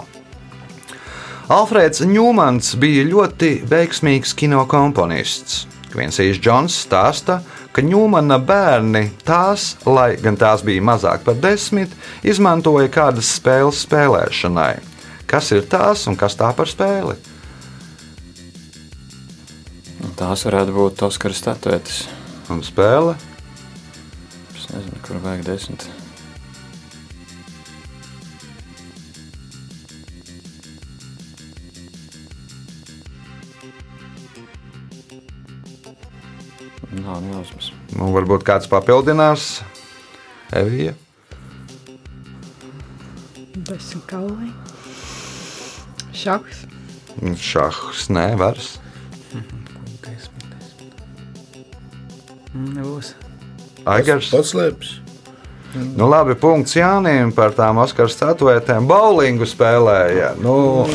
Alfrēds 1.54 2.02
Ņūmans 2.10 2.74
bija 2.82 3.06
ļoti 3.12 3.60
veiksmīgs 3.70 4.34
kino 4.42 4.66
komponists. 4.74 5.68
Kvinsijs 5.94 6.40
Džons 6.42 6.76
stāsta, 6.88 7.40
ka 7.74 7.84
Ņūmana 7.86 8.40
bērni 8.42 9.04
tās, 9.26 9.76
lai 9.86 10.16
gan 10.22 10.38
tās 10.40 10.66
bija 10.66 10.82
mazāk 10.82 11.26
par 11.28 11.38
desmit, 11.42 11.94
izmantoja 12.26 12.90
kādas 12.94 13.30
spēles 13.38 13.84
spēlēšanai. 13.86 14.74
Kas 15.30 15.54
ir 15.54 15.66
tās 15.70 16.08
un 16.10 16.18
kas 16.20 16.38
tā 16.38 16.50
par 16.58 16.70
spēli? 16.70 17.18
Tās 20.20 20.46
varētu 20.46 20.76
būt 20.76 21.02
Oskara 21.08 21.34
statuetes. 21.34 22.04
Un 22.54 22.62
spēle? 22.66 23.16
Es 24.54 24.70
nezinu, 24.70 25.02
kur 25.06 25.22
vajag 25.24 25.46
desmit. 25.48 25.90
Nav 37.14 37.26
jausmas. 37.30 37.70
Nu, 37.94 38.08
varbūt 38.16 38.42
kāds 38.48 38.66
papildinās. 38.72 39.62
Evija. 40.58 40.96
Desmit 43.54 44.08
kauli. 44.10 44.50
Šachs. 46.18 46.64
Šahs, 47.38 48.08
nē, 48.10 48.32
vairs. 48.42 48.80
Desmit. 50.02 50.50
Mm, 52.54 52.74
Nebūs. 52.80 53.14
Atslēpis. 55.74 55.98
Nu, 55.98 56.08
labi, 56.10 56.36
punkts 56.38 56.76
Jānim 56.78 57.32
par 57.34 57.54
tām 57.58 57.80
Oskara 57.82 58.12
statuētēm. 58.12 58.86
Bowlingu 58.90 59.48
spēlēja. 59.50 60.34
Nu, 60.42 60.86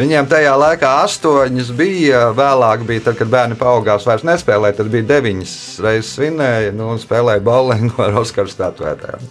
viņiem 0.00 0.28
tajā 0.30 0.54
laikā 0.60 0.92
astoņas 1.04 1.72
bija. 1.76 2.30
Vēlāk 2.36 2.86
bija, 2.88 3.06
tad, 3.08 3.18
kad 3.20 3.32
bērni 3.32 3.58
paaugās, 3.60 4.06
vairs 4.08 4.24
nespēlēja. 4.26 4.80
Tad 4.80 4.92
bija 4.92 5.08
deviņas 5.14 5.56
reizes 5.84 6.14
svinēja 6.16 6.72
nu, 6.76 6.94
un 6.94 7.02
spēlēja 7.02 7.44
bowlingu 7.44 8.00
ar 8.04 8.16
Oskara 8.22 8.50
statuētēm. 8.50 9.28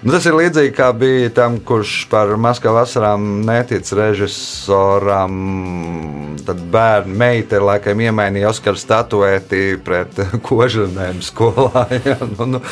Nu, 0.00 0.14
tas 0.14 0.24
ir 0.24 0.32
līdzīgi 0.32 0.70
kā 0.72 0.86
bija 0.96 1.28
tam, 1.36 1.58
kurš 1.60 2.06
par 2.08 2.30
Maskavas 2.40 2.94
vasarām 2.94 3.42
netic 3.44 3.84
režisoram. 3.92 5.34
Tad 6.46 6.62
bērnu 6.72 7.18
meita 7.20 7.60
laikam 7.60 8.00
iemainīja 8.00 8.48
Oskara 8.48 8.80
statuēti 8.80 9.76
pret 9.84 10.16
kožanēm 10.48 11.20
skolā. 11.24 11.84
Ja? 12.00 12.16
Nu, 12.22 12.46
nu, 12.48 12.62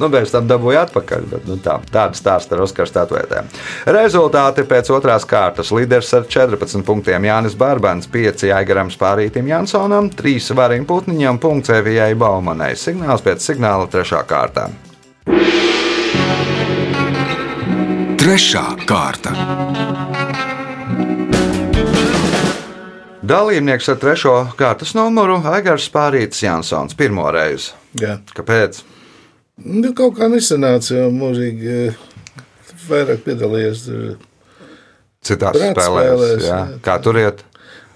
nu, 0.00 0.08
pēc 0.08 0.32
tam 0.32 0.48
dabūja 0.48 0.86
atpakaļ. 0.86 1.28
Bet, 1.28 1.44
nu, 1.50 1.58
tā, 1.60 1.76
tāda 1.92 2.16
stāsta 2.16 2.56
ar 2.56 2.64
Oskara 2.64 2.88
statuētēm. 2.88 3.52
Rezultāti 3.98 4.64
pēc 4.70 4.88
otrās 4.96 5.28
kārtas. 5.28 5.74
Līderis 5.76 6.14
ar 6.16 6.24
14 6.24 6.86
punktiem 6.88 7.28
Jānis 7.28 7.58
Bārbans, 7.58 8.08
5 8.08 8.48
Aigaram 8.56 8.88
Spārītam 8.94 9.52
Jansonam, 9.52 10.08
3 10.16 10.56
Varim 10.56 10.88
Putniņam, 10.88 11.36
punkts 11.42 11.76
Evijai 11.76 12.14
Baumanai. 12.16 12.72
Signāls 12.80 13.26
pēc 13.28 13.44
signāla 13.44 13.90
trešā 13.92 14.24
kārtā. 14.30 14.70
Trešā 18.28 18.62
kārta. 18.84 19.30
Dalībnieks 23.24 23.88
ar 23.88 23.96
trešo 24.02 24.34
kārtas 24.58 24.92
numuru 24.92 25.38
Aigars 25.48 25.86
Spārītis 25.88 26.42
Jansons 26.44 26.92
pirmo 26.98 27.24
reizi. 27.32 27.72
Jā. 27.96 28.18
Kāpēc? 28.36 28.82
Nu, 29.64 29.94
kaut 29.96 30.18
kā 30.20 30.28
nesanāca, 30.28 30.92
jo 30.98 31.08
mūžīgi 31.16 31.72
eh, 31.86 32.04
vairāk 32.90 33.24
piedalījies. 33.24 33.88
tur. 33.88 34.14
Citās 35.24 35.56
spēlēs, 35.56 35.88
spēlēs, 35.88 36.44
jā. 36.44 36.52
jā. 36.52 36.62
Kā 36.84 37.00
turiet? 37.00 37.40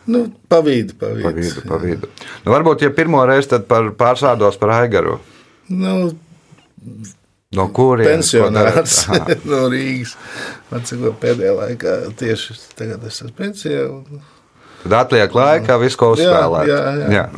Nu, 0.08 0.30
pavīdi, 0.48 0.96
pavīdi. 0.96 1.28
Pa 1.28 1.38
vidu, 1.42 1.68
pa 1.68 1.84
vidu. 1.84 2.14
Nu, 2.46 2.56
varbūt, 2.56 2.88
ja 2.88 2.96
pirmo 2.96 3.20
reizi, 3.28 3.52
tad 3.52 3.68
par 3.68 3.92
pārsvārdos 4.00 4.56
par 4.64 4.78
Aigaru. 4.80 5.20
Nu, 5.68 6.06
No 7.52 7.66
kurienes? 7.74 8.30
pensionārs 8.32 8.94
no 9.50 9.64
Rīgas. 9.72 10.14
Man 10.70 10.86
cik 10.88 11.02
pēdējā 11.20 11.56
laikā 11.58 11.96
tieši 12.20 12.56
tagad 12.78 13.02
es 13.08 13.18
esmu 13.20 13.34
pensijā. 13.36 13.82
Un... 13.92 14.22
Tad 14.84 14.96
atliek 15.04 15.34
laika, 15.36 15.76
visu 15.82 16.00
ko 16.00 16.14
Jā, 16.16 16.32
uzspēlēt. 16.32 16.72
jā, 16.72 17.12
jā. 17.18 17.26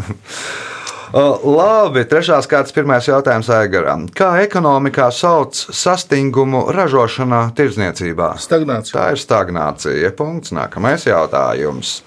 Uh, 1.14 1.38
Labi, 1.46 2.00
trešās 2.10 2.48
kārtas 2.50 2.74
pirmais 2.74 3.06
jautājums 3.06 3.46
Aigaram. 3.54 4.08
Kā 4.18 4.32
ekonomikā 4.42 5.04
sauc 5.14 5.54
sastingumu 5.54 6.64
ražošanā, 6.74 7.52
tirdzniecībā? 7.54 8.32
Stagnācija. 8.42 8.96
Tā 8.96 9.04
ir 9.14 9.20
stagnācija. 9.22 10.10
Punkts. 10.18 10.50
Nākamais 10.56 11.06
jautājums. 11.06 12.00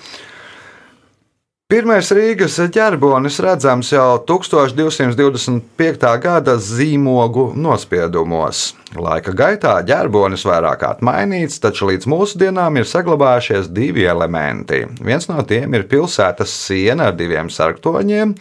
Pirmais 1.68 2.08
Rīgas 2.16 2.54
ģerbonis 2.72 3.42
redzams 3.44 3.90
jau 3.92 4.22
1225. 4.24 6.12
gada 6.24 6.54
zīmogu 6.64 7.50
nospiedumos. 7.60 8.70
Laika 8.96 9.34
gaitā 9.36 9.74
ģerbonis 9.90 10.46
vairāk 10.48 10.80
kārt 10.86 11.02
mainīts, 11.04 11.60
taču 11.60 11.90
līdz 11.90 12.08
mūsdienām 12.08 12.80
ir 12.80 12.88
saglabājušies 12.88 13.68
divi 13.76 14.08
elementi. 14.08 14.86
Viens 15.04 15.28
no 15.28 15.44
tiem 15.44 15.76
ir 15.76 15.84
pilsētas 15.92 16.54
siena 16.56 17.10
ar 17.12 17.20
diviem 17.20 17.52
sarktoņiem, 17.52 18.32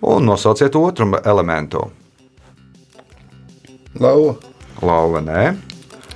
un 0.00 0.28
nosauciet 0.32 0.78
otru 0.80 1.10
elementu. 1.20 1.84
Lauva. 4.00 4.38
Lauva, 4.80 5.20
nē. 5.20 5.50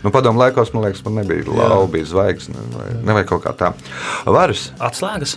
Nu, 0.00 0.08
padomu 0.08 0.40
laikos, 0.40 0.72
man 0.72 0.88
liekas, 0.88 1.04
man 1.04 1.20
nebija 1.20 1.44
lauva, 1.44 1.92
bija 1.92 2.08
zvaigzne 2.08 2.70
vai, 2.72 2.88
ne, 3.02 3.18
vai 3.20 3.26
kaut 3.28 3.44
kā 3.44 3.52
tā. 3.52 3.76
Varas. 4.24 4.70
Atslēgas. 4.80 5.36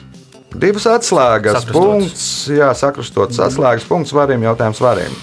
Divas 0.55 0.85
atslēgas, 0.87 1.59
Sakrustotas. 1.59 1.73
punkts, 1.75 2.27
jā, 2.55 2.69
sakrustotas 2.73 3.39
atslēgas, 3.49 3.87
punkts 3.87 4.13
varim, 4.15 4.45
jautājums 4.47 4.79
varim. 4.81 5.17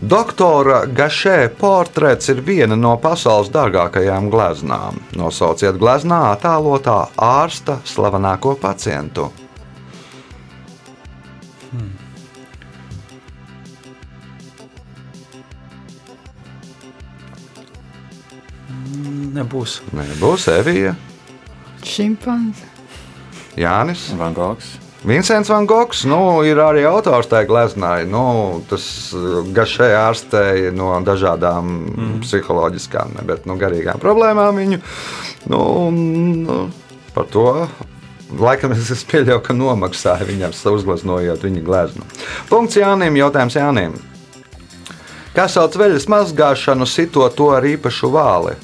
Doktora 0.00 0.86
Gašē 0.86 1.50
portrets 1.58 2.30
ir 2.32 2.40
viena 2.40 2.78
no 2.78 2.94
pasaules 3.02 3.50
dārgākajām 3.52 4.30
gleznām. 4.32 5.02
Nosauciet 5.18 5.76
gleznā 5.76 6.30
attēlotā 6.30 7.10
ārsta 7.20 7.80
slavenāko 7.84 8.54
pacientu. 8.62 9.28
Nebūs. 19.36 19.80
Būs 20.20 20.48
Evija, 20.50 20.96
Šimpanze. 21.84 22.79
Jānis. 23.58 24.10
Van 24.18 24.36
Gogs. 24.36 24.76
Vincents 25.00 25.48
Van 25.48 25.64
Gogs 25.64 26.02
nu, 26.04 26.42
ir 26.44 26.60
arī 26.60 26.82
autors 26.84 27.30
tajā 27.30 27.48
gleznā. 27.48 27.94
Nu, 28.04 28.60
tas 28.68 28.84
gašē 29.56 29.88
ārstēja 29.96 30.74
no 30.76 30.92
dažādām 31.06 31.70
mm. 31.70 32.10
psiholoģiskām, 32.26 33.16
ne, 33.16 33.24
bet 33.28 33.48
nu, 33.48 33.56
garīgām 33.60 34.02
problēmām 34.02 34.60
viņu. 34.60 34.82
Nu, 35.48 35.62
nu, 35.90 36.58
par 37.16 37.30
to 37.32 37.48
laikam 38.38 38.76
es 38.76 38.90
es 38.92 39.02
pieļauju, 39.08 39.40
ka 39.46 39.56
nomaksāja 39.56 40.28
viņam 40.28 40.54
uzgleznojot 40.74 41.48
viņa 41.48 41.64
gleznu. 41.64 42.06
Punkts 42.52 42.78
Jānim, 42.78 43.16
jautājums 43.18 43.56
Jānim. 43.56 43.96
Kā 45.34 45.46
sauc 45.48 45.76
veļas 45.78 46.08
mazgāšanu, 46.10 46.86
sitot 46.90 47.36
to 47.38 47.52
ar 47.54 47.64
īpašu 47.66 48.10
vāli? 48.12 48.56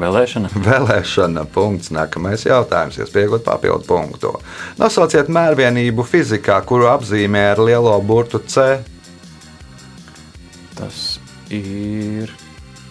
Vēlēšana. 0.00 0.50
Vēlēšana 0.68 1.46
punkts. 1.52 1.92
Nākamais 1.94 2.46
jautājums, 2.48 2.98
iespējot 3.02 3.44
papildu 3.46 3.86
punktu. 3.88 4.32
Nosauciet 4.80 5.30
mērvienību 5.32 6.06
fizikā, 6.06 6.60
kuru 6.68 6.90
apzīmē 6.92 7.50
ar 7.54 7.62
lielo 7.64 7.94
burtu 8.04 8.42
C. 8.46 8.66
Tas 10.76 11.04
ir 11.50 12.32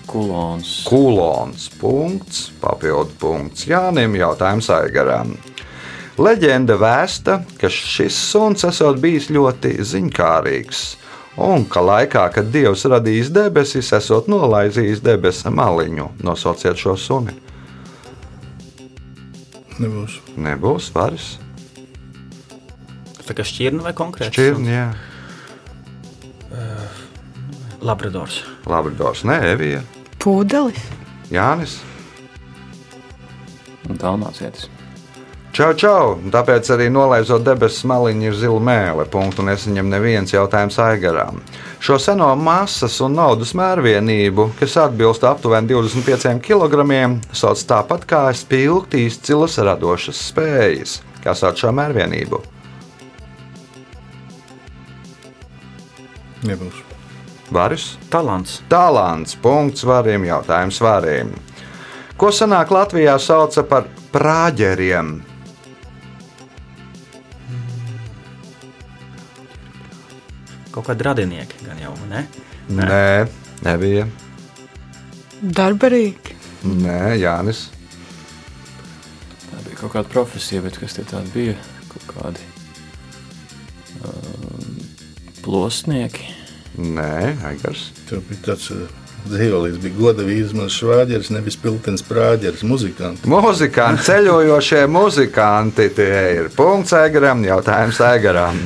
kulons. 0.09 0.77
Kulons. 0.89 1.69
Punkts, 1.81 2.47
papildu 2.61 3.13
punkts 3.21 3.67
Jānim, 3.69 4.17
jautājums 4.17 4.69
Aigaram. 4.73 5.35
Leģenda 6.15 6.77
vēsta, 6.79 7.41
ka 7.59 7.67
šis 7.67 8.15
suns 8.31 8.63
esot 8.63 9.01
bijis 9.03 9.27
ļoti 9.35 9.73
ziņkārīgs, 9.83 10.83
un 11.41 11.65
ka 11.69 11.83
laikā, 11.83 12.27
kad 12.35 12.51
Dievs 12.53 12.85
radījis 12.91 13.31
debesis, 13.35 13.91
esot 13.95 14.29
nolaizījis 14.31 15.03
debesu 15.05 15.51
maliņu. 15.51 16.11
Nosauciet 16.23 16.79
šo 16.79 16.95
suni. 16.99 17.35
Nebūs. 19.81 20.21
Nebūs 20.39 20.91
varas. 20.95 21.33
Tā 23.25 23.33
kā 23.35 23.43
šķirne 23.43 23.83
vai 23.83 23.91
konkrēti? 23.97 24.37
Šķirni, 24.37 24.71
jā. 24.71 24.87
Labradors. 27.85 28.39
Labradors, 28.65 29.25
nē, 29.27 29.35
Evija, 29.51 29.83
Pūdelis. 30.25 30.79
Jānis. 31.29 31.75
Dalmācietis. 33.85 34.69
Čau, 35.55 35.69
čau! 35.71 36.17
Tāpēc 36.35 36.67
arī 36.73 36.89
nolaizot 36.91 37.39
debesu 37.47 37.87
maliņu 37.87 38.25
ir 38.27 38.33
zila 38.35 38.59
mēlē. 38.59 39.05
Punktu 39.07 39.39
nesaņem 39.47 39.87
neviens 39.87 40.33
jautājums 40.33 40.75
aigarām. 40.83 41.37
Šo 41.79 41.95
seno 41.95 42.27
masas 42.35 42.97
un 42.99 43.13
naudas 43.15 43.53
mērvienību, 43.55 44.49
kas 44.59 44.73
atbilst 44.83 45.23
aptuveni 45.23 45.69
25 45.71 46.41
kg, 46.43 46.83
sauc 47.31 47.61
tāpat 47.69 48.03
kā 48.09 48.19
spilgt 48.35 48.97
izcilas 48.99 49.55
radošas 49.63 50.19
spējas. 50.27 50.97
Kā 51.23 51.31
sauc 51.39 51.61
šo 51.61 51.71
mērvienību? 51.77 52.41
Nebūs. 56.49 56.81
Varis? 57.55 57.85
Talants. 58.11 58.57
Talants, 58.67 59.39
punkts 59.39 59.87
varim, 59.87 60.27
jautājums 60.27 60.81
varim. 60.83 61.31
Ko 62.19 62.33
senāk 62.35 62.75
Latvijā 62.75 63.15
sauca 63.23 63.63
par 63.63 63.87
prāģeriem? 64.11 65.13
Kaut 70.75 70.89
kādi 70.89 71.05
radinieki 71.07 71.61
gan 71.63 71.77
jau, 71.79 71.93
ne? 72.09 72.25
Nē, 72.75 73.27
nebija. 73.63 74.09
Darbarīgi. 75.39 76.35
Nē, 76.67 77.15
Jānis. 77.21 77.69
Tā 79.45 79.61
bija 79.63 79.79
kaut 79.79 79.93
kāda 79.93 80.11
profesija, 80.11 80.59
bet 80.65 80.75
kas 80.81 80.97
tie 80.97 81.05
tādi 81.07 81.31
bija? 81.31 81.55
Kaut 81.93 82.09
kādi 82.11 82.43
um, 84.03 84.83
plosnieki. 85.45 86.27
Nē, 86.75 87.38
Aigars. 87.47 87.88
Tur 88.09 88.19
bija 88.27 88.49
tāds 88.51 88.67
uh, 88.75 88.83
dzīvojis, 89.29 89.79
bija 89.79 89.95
goda 89.95 90.27
vīzmas 90.27 90.75
švāģeris, 90.75 91.31
nevis 91.31 91.55
piltens 91.55 92.03
prāģeris, 92.03 92.67
muzikants. 92.67 93.23
Muzikanti, 93.31 94.09
ceļojošie 94.09 94.88
muzikanti, 94.91 95.88
tie 95.95 96.23
ir 96.41 96.51
punkts 96.57 96.97
Egeram, 96.99 97.47
jautājums 97.47 98.03
Egeram. 98.11 98.59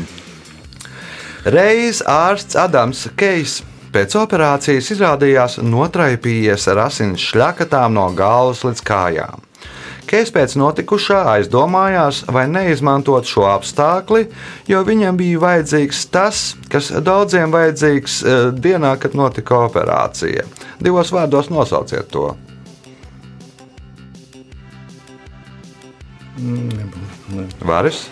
Reiz 1.48 2.02
ārsts 2.04 2.58
Adams 2.60 3.06
Keijs 3.16 3.62
pēc 3.96 4.16
operācijas 4.20 4.90
izrādījās 4.92 5.60
notraipījies 5.64 6.68
ar 6.74 6.82
asins 6.90 7.24
šļakatām 7.30 7.96
no 7.96 8.10
galvas 8.18 8.66
līdz 8.68 8.84
kājām. 8.84 9.46
Keijs 10.10 10.34
pēc 10.36 10.58
notikušā 10.60 11.22
aizdomājās, 11.38 12.24
vai 12.34 12.48
neizmantot 12.50 13.30
šo 13.30 13.46
apstākli, 13.54 14.26
jo 14.68 14.84
viņam 14.84 15.20
bija 15.22 15.40
vajadzīgs 15.46 16.04
tas, 16.12 16.44
kas 16.68 16.92
daudziem 17.06 17.54
vajadzīgs 17.56 18.20
eh, 18.26 18.46
dienā, 18.52 18.96
kad 19.00 19.16
notika 19.16 19.64
operācija. 19.70 20.44
Divos 20.82 21.14
vārdos 21.16 21.54
nosauciet 21.54 22.12
to. 22.12 22.34
Ne. 26.40 27.48
Varis? 27.64 28.10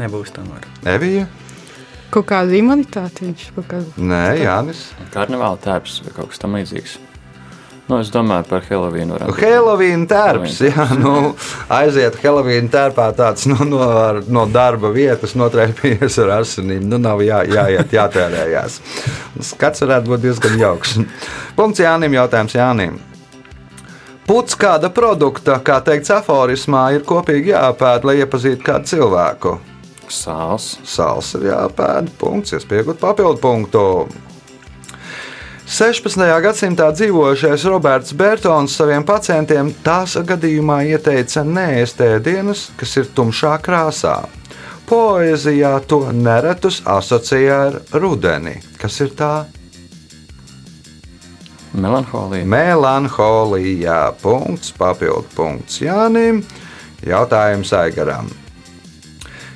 Nebūs 0.00 0.32
tomēr. 0.36 0.66
Evija? 0.96 1.28
Kaut 2.10 2.26
kāda 2.26 2.56
imunitāte 2.58 3.22
viņš 3.26 3.44
kaut 3.54 3.68
kādu. 3.70 3.92
Nē, 4.02 4.24
Jānis. 4.42 4.88
Karnevāla 5.14 5.60
tērps 5.62 6.00
vai 6.06 6.16
kaut 6.16 6.32
kas 6.32 6.42
tam 6.42 6.58
līdzīgs. 6.58 6.98
Nu, 7.90 7.96
es 7.98 8.10
domāju 8.14 8.46
par 8.46 8.62
Helovīnu. 8.62 9.16
Helovīna 9.34 10.06
tērps. 10.10 10.60
Jā, 10.62 10.84
nu, 10.98 11.32
aiziet 11.74 12.18
Helovīna 12.22 12.70
tērpā 12.70 13.08
tāds 13.18 13.48
nu, 13.50 13.56
no, 13.66 13.82
no 14.30 14.44
darba 14.50 14.92
vietas, 14.94 15.34
notraipījies 15.38 16.20
ar 16.22 16.36
asinīm. 16.36 16.84
Nu, 16.86 17.00
nav 17.02 17.22
jā, 17.26 17.40
jāiet, 17.50 17.90
jātērējās. 17.94 18.78
Skats 19.50 19.82
varētu 19.82 20.12
būt 20.12 20.26
diezgan 20.28 20.58
jauks. 20.60 21.00
Punkts 21.58 21.82
Jānim, 21.82 22.14
jautājums 22.14 22.54
Jānim. 22.54 23.00
Puts 24.30 24.54
kāda 24.54 24.92
produkta, 24.94 25.58
kā 25.66 25.80
teikts 25.82 26.12
aforismā, 26.14 26.84
ir 26.94 27.02
kopīgi 27.06 27.50
jāpēta, 27.50 28.06
lai 28.06 28.20
iepazītu 28.20 28.62
kādu 28.70 28.92
cilvēku. 28.92 29.56
Sāls. 30.10 30.74
Sāls 30.86 31.34
ir 31.38 31.50
jāpēta, 31.50 32.10
punkts, 32.20 32.54
iespējot 32.58 33.00
papildu 33.00 33.40
punktu. 33.42 33.84
16. 35.70 36.18
gadsimtā 36.42 36.88
dzīvojušais 36.98 37.64
Roberts 37.70 38.14
Bērtons 38.18 38.74
saviem 38.74 39.04
pacientiem 39.06 39.68
tās 39.86 40.16
gadījumā 40.26 40.80
ieteica 40.90 41.44
neēst 41.46 42.02
ēdienus, 42.02 42.64
kas 42.80 42.96
ir 42.98 43.12
tumšā 43.14 43.52
krāsā. 43.62 44.16
Poezijā 44.90 45.76
to 45.86 46.00
neretus 46.10 46.80
asociē 46.82 47.44
ar 47.54 47.78
rudeni. 48.02 48.56
Kas 48.82 48.98
ir 49.04 49.14
tā? 49.14 49.44
Melanholija. 51.70 52.50
Melanholija. 52.50 54.02
Punkts, 54.18 54.74
papildu 54.74 55.30
punkts 55.36 55.78
Jānim. 55.86 56.42
Jautājums 57.06 57.70
Aigaram. 57.78 58.39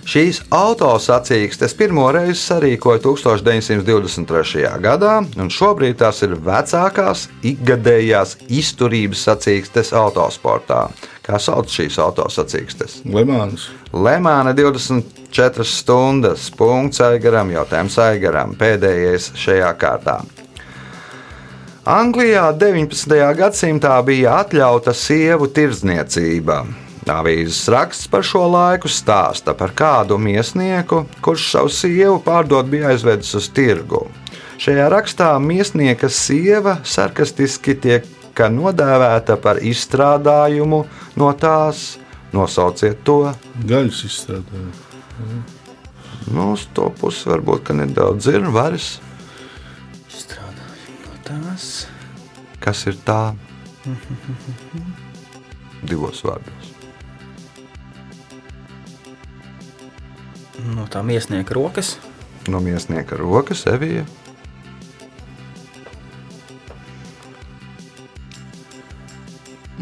Šīs 0.05 0.43
autosacīkstes 0.53 1.73
pirmo 1.79 2.05
reizi 2.12 2.37
sarīkoja 2.43 3.01
1923. 3.07 4.67
gadā, 4.85 5.14
un 5.40 5.49
šobrīd 5.49 5.97
tās 6.03 6.21
ir 6.27 6.35
vecākās 6.45 7.25
ikgadējās 7.49 8.37
izturības 8.53 9.25
sacīkstes 9.31 9.95
autosportā. 9.97 10.83
Kā 11.25 11.40
sauc 11.40 11.73
šīs 11.73 11.97
autosacīkstes? 12.05 12.99
Lemāns. 13.09 13.71
Lemāna 13.97 14.53
24 14.53 15.64
stundas, 15.64 16.51
punkts 16.53 17.01
Aigaram, 17.01 17.55
jautājums 17.57 17.97
Aigaram, 18.05 18.53
pēdējais 18.61 19.33
šajā 19.40 19.73
kārtā. 19.81 20.21
Anglijā 21.88 22.51
19. 22.61 23.17
gadsimtā 23.40 23.97
bija 24.05 24.38
atļauta 24.45 24.93
sievu 24.97 25.49
tirdzniecība. 25.53 26.62
Avīzes 27.11 27.67
raksts 27.69 28.09
par 28.09 28.25
šo 28.25 28.47
laiku 28.49 28.88
stāsta 28.88 29.53
par 29.53 29.75
kādu 29.77 30.17
miesnieku, 30.17 31.03
kurš 31.21 31.51
savu 31.53 31.73
sievu 31.73 32.17
pārdot 32.25 32.71
bija 32.71 32.95
aizvedis 32.95 33.35
uz 33.37 33.51
tirgu. 33.53 34.07
Šajā 34.57 34.87
rakstā 34.88 35.35
miesnieka 35.43 36.09
sieva 36.09 36.79
sarkastiski 36.87 37.75
tiek 37.77 38.09
nodēvēta 38.35 39.37
par 39.37 39.61
izstrādājumu 39.62 40.85
no 41.21 41.33
tās. 41.38 41.99
Nosauciet 42.35 43.05
to. 43.07 43.31
Gaļas 43.69 44.01
izstrādāja. 44.09 44.73
Nu, 46.33 46.55
uz 46.57 46.64
to 46.75 46.88
pusi 46.99 47.29
varbūt 47.31 47.69
ka 47.69 47.77
nedaudz 47.77 48.27
ir 48.33 48.49
varas. 48.51 48.97
Strādāju 50.11 50.99
no 51.05 51.21
tās. 51.29 51.87
Kas 52.64 52.87
ir 52.88 52.97
tā? 53.07 53.35
Divos 55.88 56.25
vārdos. 56.25 56.63
No 60.64 60.88
tā 60.88 61.05
miesnieka 61.05 61.57
rokas. 61.57 61.96
No 62.48 62.61
miesnieka 62.64 63.16
rokas, 63.20 63.66
Evija. 63.68 64.05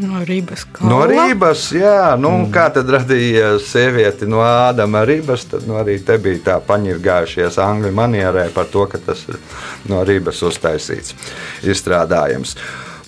No 0.03 0.23
rības 0.25 0.63
kā. 0.73 0.87
No 0.89 1.03
rības, 1.05 1.67
jā, 1.77 2.15
nu, 2.17 2.31
mm. 2.33 2.47
kā 2.53 2.65
tad 2.73 2.89
radīja 2.89 3.53
sievieti 3.61 4.25
no 4.27 4.41
Ādama 4.41 5.03
rības, 5.05 5.45
tad 5.51 5.67
nu, 5.69 5.77
arī 5.77 5.99
te 6.03 6.17
bija 6.21 6.41
tā 6.47 6.55
paņirgājušies 6.65 7.59
angļu 7.61 7.91
manierē 7.93 8.47
par 8.55 8.71
to, 8.73 8.87
ka 8.89 8.97
tas 8.97 9.21
ir 9.29 9.37
no 9.91 10.01
rības 10.07 10.41
uztaisīts 10.49 11.13
izstrādājums. 11.69 12.57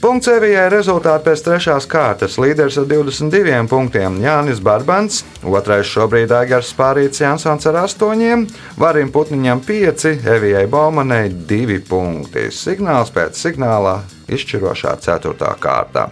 Punkts 0.02 0.28
Evijai 0.30 0.68
rezultāti 0.70 1.26
pēc 1.30 1.42
trešās 1.46 1.88
kārtas. 1.90 2.36
Līderis 2.42 2.78
ar 2.82 2.88
22 2.90 3.62
punktiem 3.72 4.20
Jānis 4.22 4.60
Barbans, 4.64 5.22
otrais 5.46 5.88
šobrīd 5.90 6.34
Aigars 6.36 6.74
Spārīts 6.74 7.24
Jansons 7.24 7.66
ar 7.70 7.80
8, 7.86 8.46
Varim 8.82 9.12
Putniņam 9.16 9.64
5, 9.66 10.06
Evijai 10.36 10.66
Baumanai 10.72 11.30
2 11.50 11.80
punkti. 11.90 12.50
Signāls 12.54 13.14
pēc 13.16 13.40
signāla 13.40 14.02
izšķirošā 14.28 14.98
4. 15.08 15.54
kārta. 15.64 16.10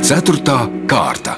Ceturtā 0.00 0.64
kārta. 0.90 1.36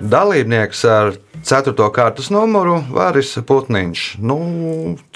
Dalībnieks 0.00 0.84
ar 0.88 1.12
4. 1.44 1.74
kārtas 1.94 2.30
numuru 2.32 2.80
Vāris 2.92 3.32
Putniņš. 3.46 4.06
Nu, 4.20 4.40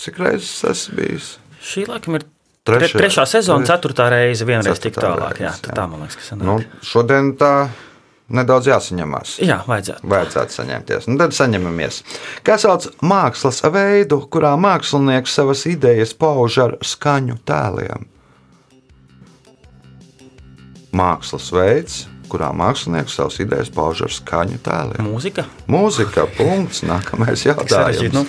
cik 0.01 0.21
reizes 0.23 0.63
esmu 0.71 1.01
bijis? 1.01 1.35
Šī 1.65 1.89
laikam 1.89 2.21
ir 2.21 2.29
Tre, 2.65 2.79
trešā 2.89 3.27
sezona, 3.29 3.67
ceturtā 3.69 4.07
reize, 4.09 4.47
vienreiz 4.49 4.79
tik 4.81 4.95
tālāk. 4.97 5.37
Jā, 5.37 5.51
reize, 5.51 5.61
tā, 5.67 5.69
jā. 5.69 5.75
tā 5.77 5.83
man 5.85 6.01
liekas, 6.01 6.17
ka 6.17 6.23
sanāk. 6.31 6.47
Nu, 6.49 6.85
šodien 6.89 7.35
tā 7.37 7.51
nedaudz 8.33 8.71
jāsaņemās. 8.71 9.35
Jā, 9.45 9.59
vajadzētu. 9.69 10.09
Vajadzētu 10.09 10.57
saņemties. 10.57 11.09
Nu, 11.11 11.19
tad 11.21 11.37
saņemamies. 11.37 12.01
Kā 12.47 12.57
sauc 12.63 12.87
mākslas 13.05 13.61
veidu, 13.69 14.23
kurā 14.33 14.55
mākslinieks 14.57 15.37
savas 15.37 15.67
idejas 15.69 16.17
pauž 16.17 16.57
ar 16.65 16.79
skaņu 16.81 17.37
tēliem? 17.45 18.09
Mākslas 20.97 21.51
veids, 21.53 22.01
kurā 22.35 22.51
mākslinieks 22.57 23.14
savas 23.14 23.37
idejas 23.42 23.70
pauž 23.75 24.01
ar 24.09 24.12
skaņu 24.12 24.59
tēliem. 24.66 25.07
Mūzika? 25.07 25.42
Mūzika, 25.70 26.23
punkts, 26.35 26.83
nākamais 26.87 27.44
jautājums. 27.49 28.29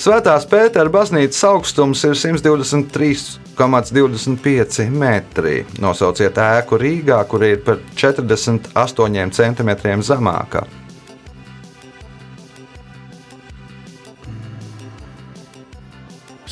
Svētās 0.00 0.46
Pētera 0.50 0.90
baznīcas 0.92 1.44
augstums 1.46 2.04
ir 2.08 2.14
123,25 2.18 4.90
metri. 4.90 5.64
Nosauciet 5.82 6.38
ēku 6.42 6.78
Rīgā, 6.82 7.20
kur 7.30 7.40
ir 7.46 7.58
par 7.66 7.76
48 7.94 9.30
centimetriem 9.38 10.00
zemāka. 10.02 10.60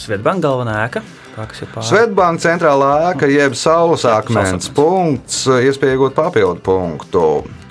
Svetbanka 0.02 0.42
galvenā 0.48 0.74
ēka. 0.86 1.00
Svetbānka 1.32 2.42
centrālā 2.44 2.90
ēka, 3.10 3.28
jeb 3.32 3.54
saules 3.56 4.04
akmens 4.04 4.68
punkts, 4.76 5.46
iespēja 5.48 5.96
iegūt 5.96 6.16
papildu 6.18 6.60
punktu. 6.64 7.22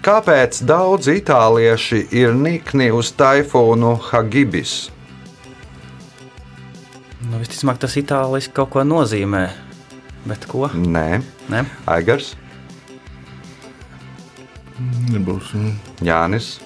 Kāpēc 0.02 0.64
daudz 0.66 1.12
itālieši 1.14 2.08
ir 2.18 2.34
nikni 2.34 2.90
uz 2.90 3.12
taifūnu 3.14 3.94
Hagibis? 4.10 4.90
Nu, 7.22 7.38
visticamāk, 7.38 7.78
tas 7.84 7.94
itāliski 8.02 8.56
kaut 8.58 8.74
ko 8.74 8.82
nozīmē. 8.88 9.44
Bet 10.26 10.48
ko? 10.50 10.68
Nē, 10.74 11.22
Ne? 11.52 11.66
Aigars, 11.86 12.36
Nebūs. 15.12 15.52
mm. 15.54 15.74
Jānis. 16.02 16.60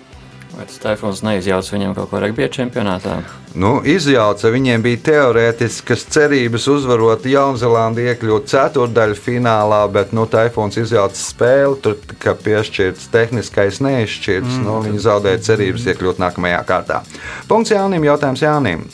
Vai 0.56 0.64
tas 0.70 0.78
taifons 0.80 1.20
neizjauc 1.26 1.68
viņam 1.68 1.94
kaut 1.98 2.08
ko 2.14 2.20
regbija 2.24 2.48
čempionātā? 2.48 3.18
Nu, 3.60 3.82
izjauca 3.84 4.52
viņiem 4.54 4.84
bija 4.84 5.02
teorētiskas 5.10 6.06
cerības 6.16 6.68
uzvarot 6.72 7.26
Jaunzēlandi, 7.28 8.06
iekļūt 8.12 8.48
ceturdaļu 8.54 9.18
finālā, 9.20 9.82
bet 9.92 10.14
nu, 10.16 10.24
Taifons 10.32 10.80
izjauca 10.80 11.20
spēli, 11.20 11.80
tur 11.84 11.98
tika 12.00 12.38
piešķirts 12.40 13.10
tehniskais 13.12 13.82
neizšķirts. 13.84 14.54
Mm, 14.60 14.68
nu, 14.68 14.78
viņi 14.86 15.02
zaudēja 15.08 15.42
cerības 15.50 15.88
iekļūt 15.92 16.22
nākamajā 16.24 16.62
kārtā. 16.68 17.02
Punkts 17.52 17.76
Jānim, 17.76 18.08
jautājums 18.08 18.44
Jānim. 18.46 18.86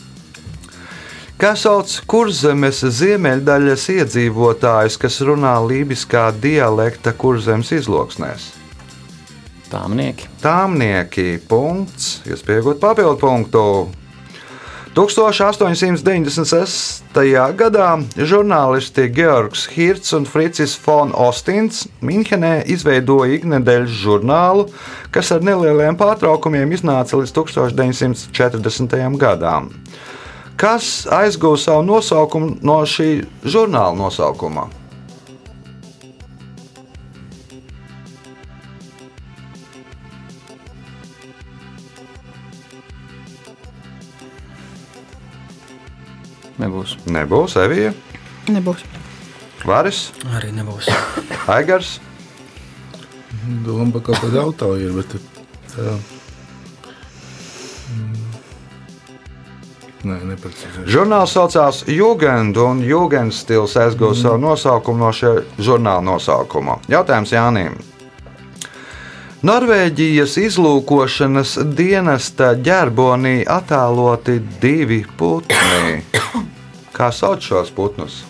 Kā 1.42 1.56
sauc 1.58 1.94
kurzemes 2.10 2.82
ziemeļdaļas 2.98 3.86
iedzīvotājus, 3.96 4.98
kas 5.02 5.20
runā 5.26 5.54
lībiskā 5.62 6.28
dialekta 6.42 7.14
kurzemes 7.18 7.70
izloksnēs? 7.78 8.50
Tāmnieki. 9.72 10.26
Tāmnieki, 10.42 11.38
punkts, 11.48 12.18
iespējot 12.28 12.80
papildu 12.82 13.16
punktu. 13.20 13.62
1896. 14.92 17.16
gadā 17.56 17.86
žurnālisti 18.16 19.12
Georgs 19.16 19.66
Hirts 19.72 20.12
un 20.12 20.26
Fricis 20.28 20.76
Fon 20.76 21.12
Ostins 21.16 21.88
Minhenē 22.04 22.68
izveidoja 22.68 23.32
iknedēļas 23.38 23.88
žurnālu, 24.02 24.68
kas 25.14 25.32
ar 25.32 25.40
nelieliem 25.40 25.96
pārtraukumiem 25.96 26.68
iznāca 26.76 27.16
līdz 27.16 27.32
1940. 27.40 29.16
gadam. 29.16 29.72
Kas 30.60 31.08
aizguva 31.08 31.56
savu 31.56 31.80
nosaukumu 31.88 32.60
no 32.60 32.84
šī 32.84 33.24
žurnāla 33.48 33.96
nosaukuma? 33.96 34.81
Nebūs. 46.82 46.96
Nebūs 47.06 47.54
Evija, 47.62 47.92
Nebūs. 48.50 48.82
Varis, 49.62 50.10
Arī 50.34 50.50
nebūs. 50.56 50.88
Aigars. 51.56 52.00
Doma 53.62 54.00
kaut 54.02 54.18
kādu 54.18 54.34
jautājumu 54.40 54.82
ir, 54.82 54.96
bet 54.98 55.14
tā. 55.70 55.94
Mm. 57.92 58.18
Nē, 60.02 60.18
neprecizēšu. 60.32 60.88
Žurnāls 60.90 61.34
saucās 61.36 61.84
Jugend, 61.86 62.58
un 62.58 62.82
Jugend 62.82 63.34
stils 63.34 63.76
aizgūst 63.78 64.18
mm. 64.18 64.26
savu 64.26 64.42
nosaukumu 64.42 65.04
no 65.04 65.10
šī 65.14 65.32
žurnāla 65.62 66.02
nosaukuma. 66.10 66.80
Jautājums 66.90 67.34
Jānim. 67.34 67.78
Norvēģijas 69.46 70.36
izlūkošanas 70.38 71.56
dienesta 71.78 72.52
ģerbonī 72.58 73.40
attēloti 73.46 74.40
divi 74.62 75.04
putni. 75.18 76.02
Kā 76.92 77.08
sauc 77.14 77.42
šos 77.44 77.72
putnus? 77.74 78.22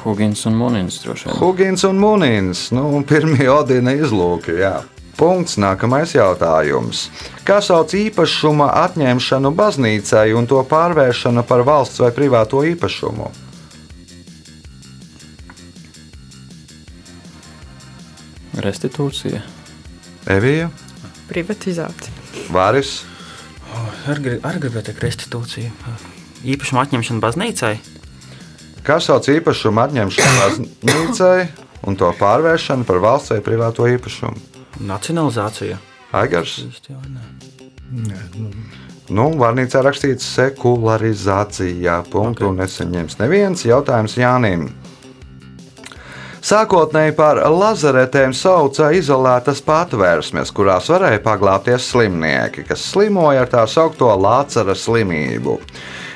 Hugins 0.00 0.46
un 0.48 0.56
Munins. 0.56 1.02
Hugins 1.40 1.84
un 1.84 2.00
Munins, 2.00 2.70
nu, 2.72 3.02
pirmie 3.08 3.48
Odina 3.52 3.92
izlūki. 3.96 4.56
Jā. 4.60 4.80
Punkts, 5.20 5.58
nākamais 5.60 6.14
jautājums. 6.16 7.08
Kā 7.44 7.58
sauc 7.64 7.92
īpašuma 7.96 8.70
atņemšanu 8.86 9.52
baznīcai 9.56 10.30
un 10.36 10.48
to 10.48 10.62
pārvēršanu 10.68 11.44
par 11.48 11.64
valsts 11.68 12.00
vai 12.00 12.12
privāto 12.16 12.62
īpašumu? 12.64 13.28
Restitūcija. 18.60 19.42
Evija, 20.30 20.68
Privatizācija. 21.30 22.10
Vāris, 22.50 23.04
arī 24.10 24.40
gribētu 24.42 24.90
teikt 24.90 25.04
restitūciju. 25.06 25.70
Īpašuma 26.40 26.86
atņemšana 26.86 27.20
baznīcai. 27.20 27.74
kā 28.86 28.96
sauc 29.00 29.28
īpašuma 29.28 29.88
atņemšanu 29.88 30.38
baznīcai 30.40 31.48
un 31.86 31.96
to 32.00 32.08
pārvēršanu 32.16 32.86
par 32.88 33.00
valsts 33.04 33.34
vai 33.34 33.40
privāto 33.44 33.88
īpašumu? 33.88 34.40
Nacionalizācija. 34.88 35.76
Aigars. 36.16 36.56
Nē, 37.90 38.20
nu, 38.38 38.50
nu, 39.10 39.26
vārnīcā 39.38 39.82
rakstīts 39.84 40.26
sekularizācija. 40.38 42.00
Punktu 42.10 42.48
okay. 42.48 42.62
nesaņems 42.62 43.20
neviens 43.20 43.66
jautājums 43.66 44.16
Jānim. 44.18 44.70
Sākotnēji 46.40 47.12
par 47.18 47.36
lazaretēm 47.52 48.32
sauca 48.32 48.88
izolētas 48.96 49.60
patvērsmes, 49.60 50.48
kurās 50.56 50.88
varēja 50.88 51.20
paglāpties 51.20 51.90
slimnieki, 51.92 52.64
kas 52.64 52.86
slimoja 52.94 53.44
ar 53.44 53.50
tā 53.52 53.66
saucamo 53.68 54.14
lācara 54.24 54.72
slimību. 54.72 55.58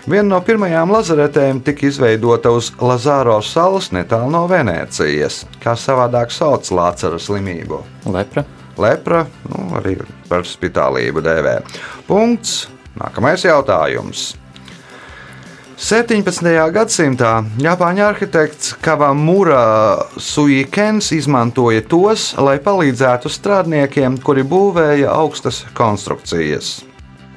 Viena 0.05 0.35
no 0.35 0.39
pirmajām 0.45 0.91
lazaretēm 0.93 1.63
tika 1.65 1.87
izveidota 1.89 2.51
uz 2.53 2.69
Lazāro 2.77 3.39
salas 3.41 3.89
netālu 3.95 4.29
no 4.35 4.43
Venēcijas, 4.51 5.47
kā 5.63 5.73
savādāk 5.81 6.35
sauc 6.35 6.69
lācara 6.77 7.17
slimību. 7.17 7.81
Lepra. 8.13 8.45
Lepra, 8.77 9.23
nu, 9.49 9.65
arī 9.79 9.97
par 10.29 10.45
spitālību 10.45 11.25
dēvē. 11.25 11.59
Punkts. 12.09 12.67
Nākamais 13.01 13.43
jautājums. 13.47 14.35
17. 15.81 16.47
gadsimtā 16.71 17.33
Japāņu 17.59 18.05
arhitekts 18.07 18.77
Kavamura 18.85 19.65
Suikens 20.21 21.11
izmantoja 21.17 21.83
tos, 21.89 22.31
lai 22.39 22.61
palīdzētu 22.63 23.33
strādniekiem, 23.33 24.21
kuri 24.23 24.45
būvēja 24.47 25.11
augstas 25.17 25.65
konstrukcijas. 25.75 26.83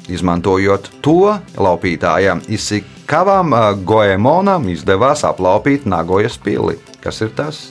Izmantojot 0.08 0.90
to, 1.04 1.36
laupītājam 1.60 2.40
Isikavam 2.48 3.54
eh, 3.54 3.66
Goemonam 3.84 4.70
izdevās 4.72 5.26
aplaupīt 5.28 5.88
Nagojas 5.90 6.38
pili. 6.40 6.78
Kas 7.04 7.20
ir 7.26 7.34
tas? 7.36 7.68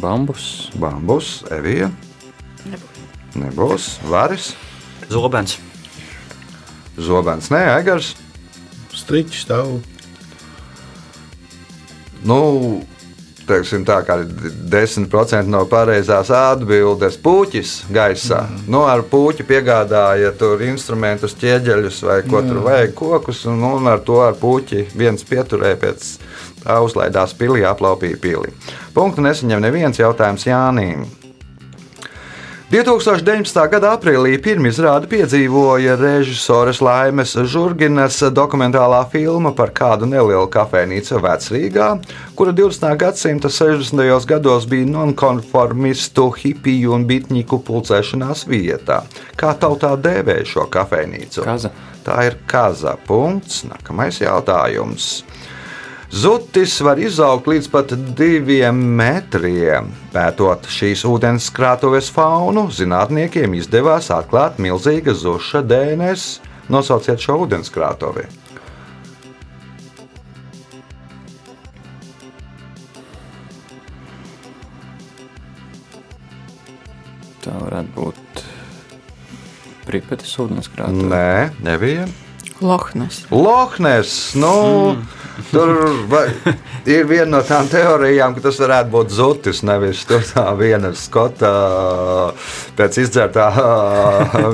Bambus. 0.00 0.70
Bambus, 0.80 1.44
Evija. 1.52 1.90
Nebūs. 3.36 3.98
Varis, 4.08 4.54
Zobens. 5.12 5.58
Zobens, 6.96 7.50
Nē, 7.52 7.60
Egars. 7.76 8.14
striķis 8.96 9.42
stāv. 9.44 9.74
Nu, 12.24 12.38
teiksim 13.46 13.84
tā, 13.86 14.00
kā 14.06 14.18
10% 14.22 15.50
no 15.50 15.62
pareizās 15.70 16.30
atbildes 16.34 17.18
puķis 17.22 17.74
gaisā. 17.92 18.42
Mm. 18.46 18.64
Nu, 18.72 18.84
ar 18.90 19.04
puķi 19.06 19.46
piegādāja 19.48 20.32
tur 20.38 20.62
instrumentus, 20.66 21.36
ķieģeļus 21.40 22.02
vai 22.08 22.20
ko 22.26 22.40
mm. 22.40 22.50
tur 22.50 22.64
vajag, 22.66 22.96
kokus, 22.98 23.44
un, 23.50 23.62
un 23.70 23.92
ar 23.92 24.02
to 24.06 24.20
ar 24.24 24.38
puķi 24.40 24.88
viens 24.96 25.26
pieturēja 25.26 25.80
pēc 25.82 26.08
tā 26.64 26.80
uzlaidās 26.82 27.36
pilī, 27.38 27.62
aplaupīja 27.68 28.18
pili. 28.22 28.52
Punktu 28.96 29.24
nesaņem 29.24 29.62
neviens 29.62 30.02
jautājums 30.02 30.48
Jānim. 30.48 31.06
2019. 32.66 33.60
gada 33.70 33.92
aprīlī 33.94 34.32
pirmizrādi 34.42 35.06
piedzīvoja 35.12 35.92
režisoras 36.00 36.80
Laimes 36.82 37.36
Žurginas 37.46 38.16
dokumentālā 38.34 39.04
filma 39.12 39.52
par 39.54 39.70
kādu 39.70 40.08
nelielu 40.10 40.48
kafejnīcu 40.50 41.20
Vecrīgā, 41.22 41.86
kura 42.34 42.50
20. 42.58 42.88
gadsimta 42.98 43.52
60. 43.54 44.26
gados 44.26 44.66
bija 44.66 44.88
nonkonformistu, 44.90 46.26
hipiju 46.40 46.96
un 46.98 47.06
bitņiku 47.06 47.60
pulcēšanās 47.70 48.48
vietā. 48.50 49.04
Kā 49.38 49.54
tautā 49.54 49.94
dēvē 49.94 50.40
šo 50.42 50.66
kafejnīcu? 50.66 51.46
Kaza. 51.46 51.70
Tā 52.02 52.18
ir 52.26 52.40
kaza. 52.50 52.98
Punkts. 53.06 53.62
Nākamais 53.70 54.18
jautājums. 54.26 55.20
Zutis 56.10 56.78
var 56.86 57.00
izaugt 57.02 57.48
līdz 57.50 57.68
pat 57.72 57.92
diviem 58.18 58.78
metriem. 58.98 59.90
Pētot 60.14 60.68
šīs 60.70 61.02
ūdenskrātuves 61.08 62.12
faunu, 62.14 62.68
zinātniekiem 62.70 63.56
izdevās 63.58 64.12
atklāt 64.14 64.60
milzīga 64.62 65.16
zuša 65.18 65.64
DNS. 65.66 66.40
Nosauciet 66.70 67.22
šo 67.22 67.40
ūdenskrātuvi. 67.46 68.26
Tā 77.46 77.54
varētu 77.62 77.92
būt 77.94 78.46
Pripetes 79.86 80.32
ūdenskrāta. 80.42 80.90
Nē, 80.90 81.50
nebija. 81.62 82.08
Lohnes. 82.58 83.20
Lohnes. 83.30 84.16
Nu, 84.34 84.54
mm. 84.96 85.25
Tur 85.50 86.06
vai, 86.08 86.30
ir 86.88 87.04
viena 87.08 87.36
no 87.36 87.40
tām 87.44 87.68
teorijām, 87.68 88.34
ka 88.36 88.40
tas 88.46 88.60
varētu 88.60 88.92
būt 88.92 89.10
zutis, 89.12 89.62
nevis 89.66 90.04
tā 90.08 90.46
viena 90.56 90.92
skota 90.96 91.50
pēc 92.78 93.00
izdzertā 93.04 93.50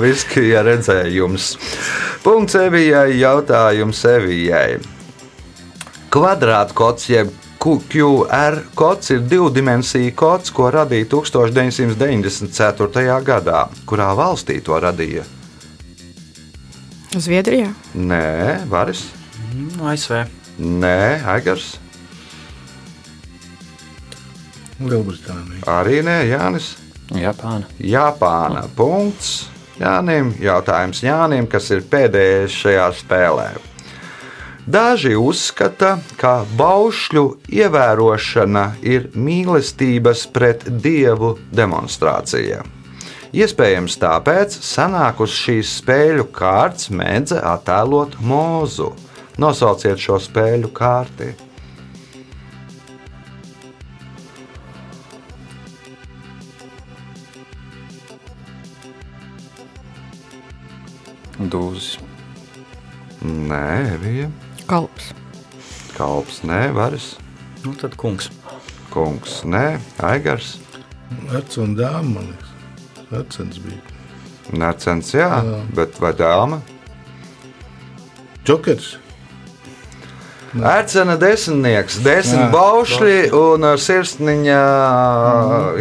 viskija 0.03 0.63
redzējums. 0.67 1.53
Punkts 2.23 2.55
Evijai, 2.59 3.19
jautājums 3.21 4.03
Evijai. 4.11 4.81
Kvadrātkods 6.13 7.07
jeb 7.09 7.31
QR 7.63 8.59
kods 8.75 9.13
ir 9.15 9.23
divu 9.23 9.47
dimensiju 9.49 10.11
kods, 10.19 10.51
ko 10.51 10.67
radīja 10.73 11.07
1994. 11.15 13.23
gadā. 13.23 13.65
Kurā 13.87 14.11
valstī 14.19 14.59
to 14.61 14.75
radīja? 14.83 15.23
Zviedrijā. 17.15 17.71
Nē, 17.95 18.67
Varis. 18.67 19.07
Nu, 19.53 19.87
ASV. 19.87 20.42
Nē, 20.59 21.23
Aigars. 21.25 21.77
Lielbritānija. 24.83 25.63
Arī 25.69 26.01
nē, 26.05 26.19
Jānis. 26.29 26.73
Japāna. 27.13 27.69
Japāna. 27.79 28.67
Punkts 28.75 29.49
Jānim. 29.81 30.33
Jautājums 30.41 31.01
Jānim, 31.03 31.47
kas 31.49 31.71
ir 31.73 31.85
pēdējais 31.89 32.57
šajā 32.63 32.89
spēlē. 32.99 33.47
Daži 34.63 35.17
uzskata, 35.19 35.97
ka 36.15 36.45
baušļu 36.55 37.23
ievērošana 37.51 38.67
ir 38.87 39.09
mīlestības 39.11 40.23
pret 40.31 40.63
dievu 40.69 41.33
demonstrācija. 41.51 42.61
Iespējams, 43.33 43.97
tāpēc 43.99 44.55
sanāk 44.63 45.19
uz 45.25 45.33
šīs 45.35 45.79
spēļu 45.81 46.29
kārtas 46.31 46.91
mēdze 46.93 47.41
attēlot 47.41 48.15
mūzu. 48.21 48.93
Nosauciet 49.41 49.97
šo 49.99 50.19
spēļu 50.21 50.69
kārti. 50.77 51.31
Dūzis. 61.39 61.97
Nē, 63.23 63.97
bija 64.03 64.27
Kalps. 64.67 65.11
kalps, 65.95 66.41
nē, 66.43 66.71
varas 66.75 67.13
Nu, 67.63 67.73
tad 67.79 67.95
kungs. 67.95 68.29
kungs, 68.91 69.43
nē, 69.47 69.79
aigars. 70.03 70.57
Vecs 71.31 71.57
un 71.57 71.75
dāma, 71.77 72.03
man 72.15 72.27
liekas. 72.27 72.49
Vecens 73.11 73.59
bija. 73.59 73.79
Necens, 74.51 75.13
jā, 75.13 75.29
Jā. 75.43 75.59
bet 75.75 75.99
vai 76.01 76.11
dāma? 76.13 76.59
Džokers. 78.45 78.97
Ērcena 80.53 81.15
desmitnieks, 81.17 81.95
desmit 82.05 82.43
Jā. 82.43 82.49
baušļi 82.53 83.15
un 83.33 83.65
uh, 83.65 83.73
sirsniņa 83.79 84.59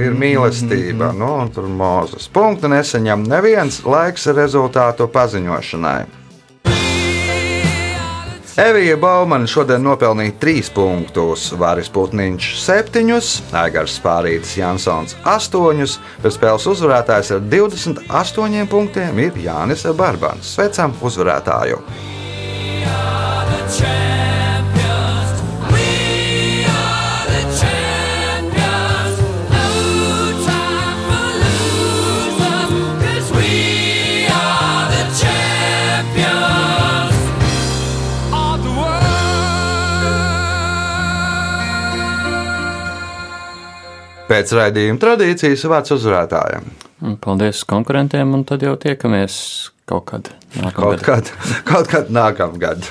ir 0.00 0.16
mīlestība. 0.16 1.10
Nu, 1.12 1.34
un 1.42 1.52
tur 1.52 1.68
mūzes 1.68 2.30
punktu 2.32 2.70
nesaņem 2.72 3.26
neviens 3.28 3.82
laiks 3.84 4.30
rezultātu 4.32 5.10
paziņošanai. 5.12 6.00
Evija 8.62 8.98
Baumana 9.00 9.48
šodien 9.48 9.80
nopelnīja 9.80 10.34
3 10.40 10.72
punktus, 10.76 11.46
Vāris 11.56 11.88
Putniņš 11.92 12.48
7, 12.60 13.12
Aigars 13.56 13.96
Spārītis 13.96 14.58
Jansons 14.60 15.16
8, 15.24 15.96
bet 16.24 16.36
spēles 16.36 16.68
uzvarētājs 16.72 17.32
ar 17.36 17.44
28 17.56 18.68
punktiem 18.72 19.24
ir 19.24 19.40
Jānis 19.40 19.84
Barbans. 19.96 20.52
Sveicam 20.52 20.96
uzvarētāju! 21.00 21.80
Pēc 44.32 44.48
raidījuma 44.56 44.96
tradīcijas 44.96 45.66
vārds 45.68 45.92
uzvarētājiem. 45.92 46.68
Paldies 47.20 47.66
konkurentiem, 47.68 48.30
un 48.32 48.46
tad 48.48 48.62
jau 48.64 48.72
tiekamies 48.80 49.34
kaut 49.86 50.10
kad. 50.10 50.32
Kaut 50.76 51.00
kad, 51.00 51.24
kaut 51.70 51.88
kad 51.88 52.10
nākamgad. 52.12 52.84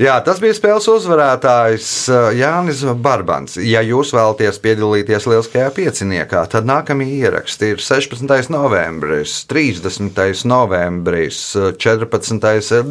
Jā, 0.00 0.14
tas 0.24 0.38
bija 0.40 0.56
spēles 0.56 0.88
uzvarētājs 0.88 2.08
uh, 2.08 2.32
Jānis 2.32 2.80
Barbans. 2.96 3.58
Ja 3.60 3.84
jūs 3.84 4.14
vēlaties 4.16 4.56
piedalīties 4.64 5.28
lieliskajā 5.28 5.68
pieciniekā, 5.76 6.46
tad 6.48 6.64
nākamie 6.68 7.08
ieraksti 7.18 7.74
ir 7.74 7.78
16. 7.84 8.48
novembris, 8.54 9.44
30. 9.50 10.16
novembris, 10.48 11.56
14. 11.76 12.40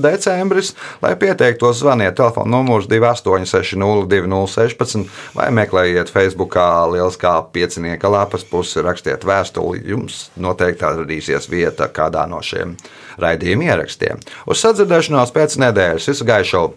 decembris. 0.04 0.76
Lai 1.02 1.16
pieteiktos, 1.18 1.80
zvaniet 1.82 2.16
telefona 2.20 2.52
numurs 2.54 2.86
28602016 2.92 5.10
vai 5.38 5.52
meklējiet 5.58 6.10
Facebookā 6.14 6.86
lieliskā 6.94 7.34
piecinieka 7.56 8.08
lapas 8.14 8.44
pusi, 8.46 8.82
rakstiet 8.86 9.26
vēstuli. 9.26 9.82
Jums 9.90 10.30
noteikti 10.38 10.86
atradīsies 10.86 11.50
vieta 11.50 11.90
kādā 11.90 12.30
no 12.30 12.46
šiem 12.46 12.78
raidījuma 13.22 13.72
ierakstiem. 13.72 14.22
Uz 14.48 14.64
sadzirdēšanos 14.66 15.34
pēc 15.36 15.60
nedēļas 15.66 16.12
visu 16.14 16.28
gaišu! 16.28 16.68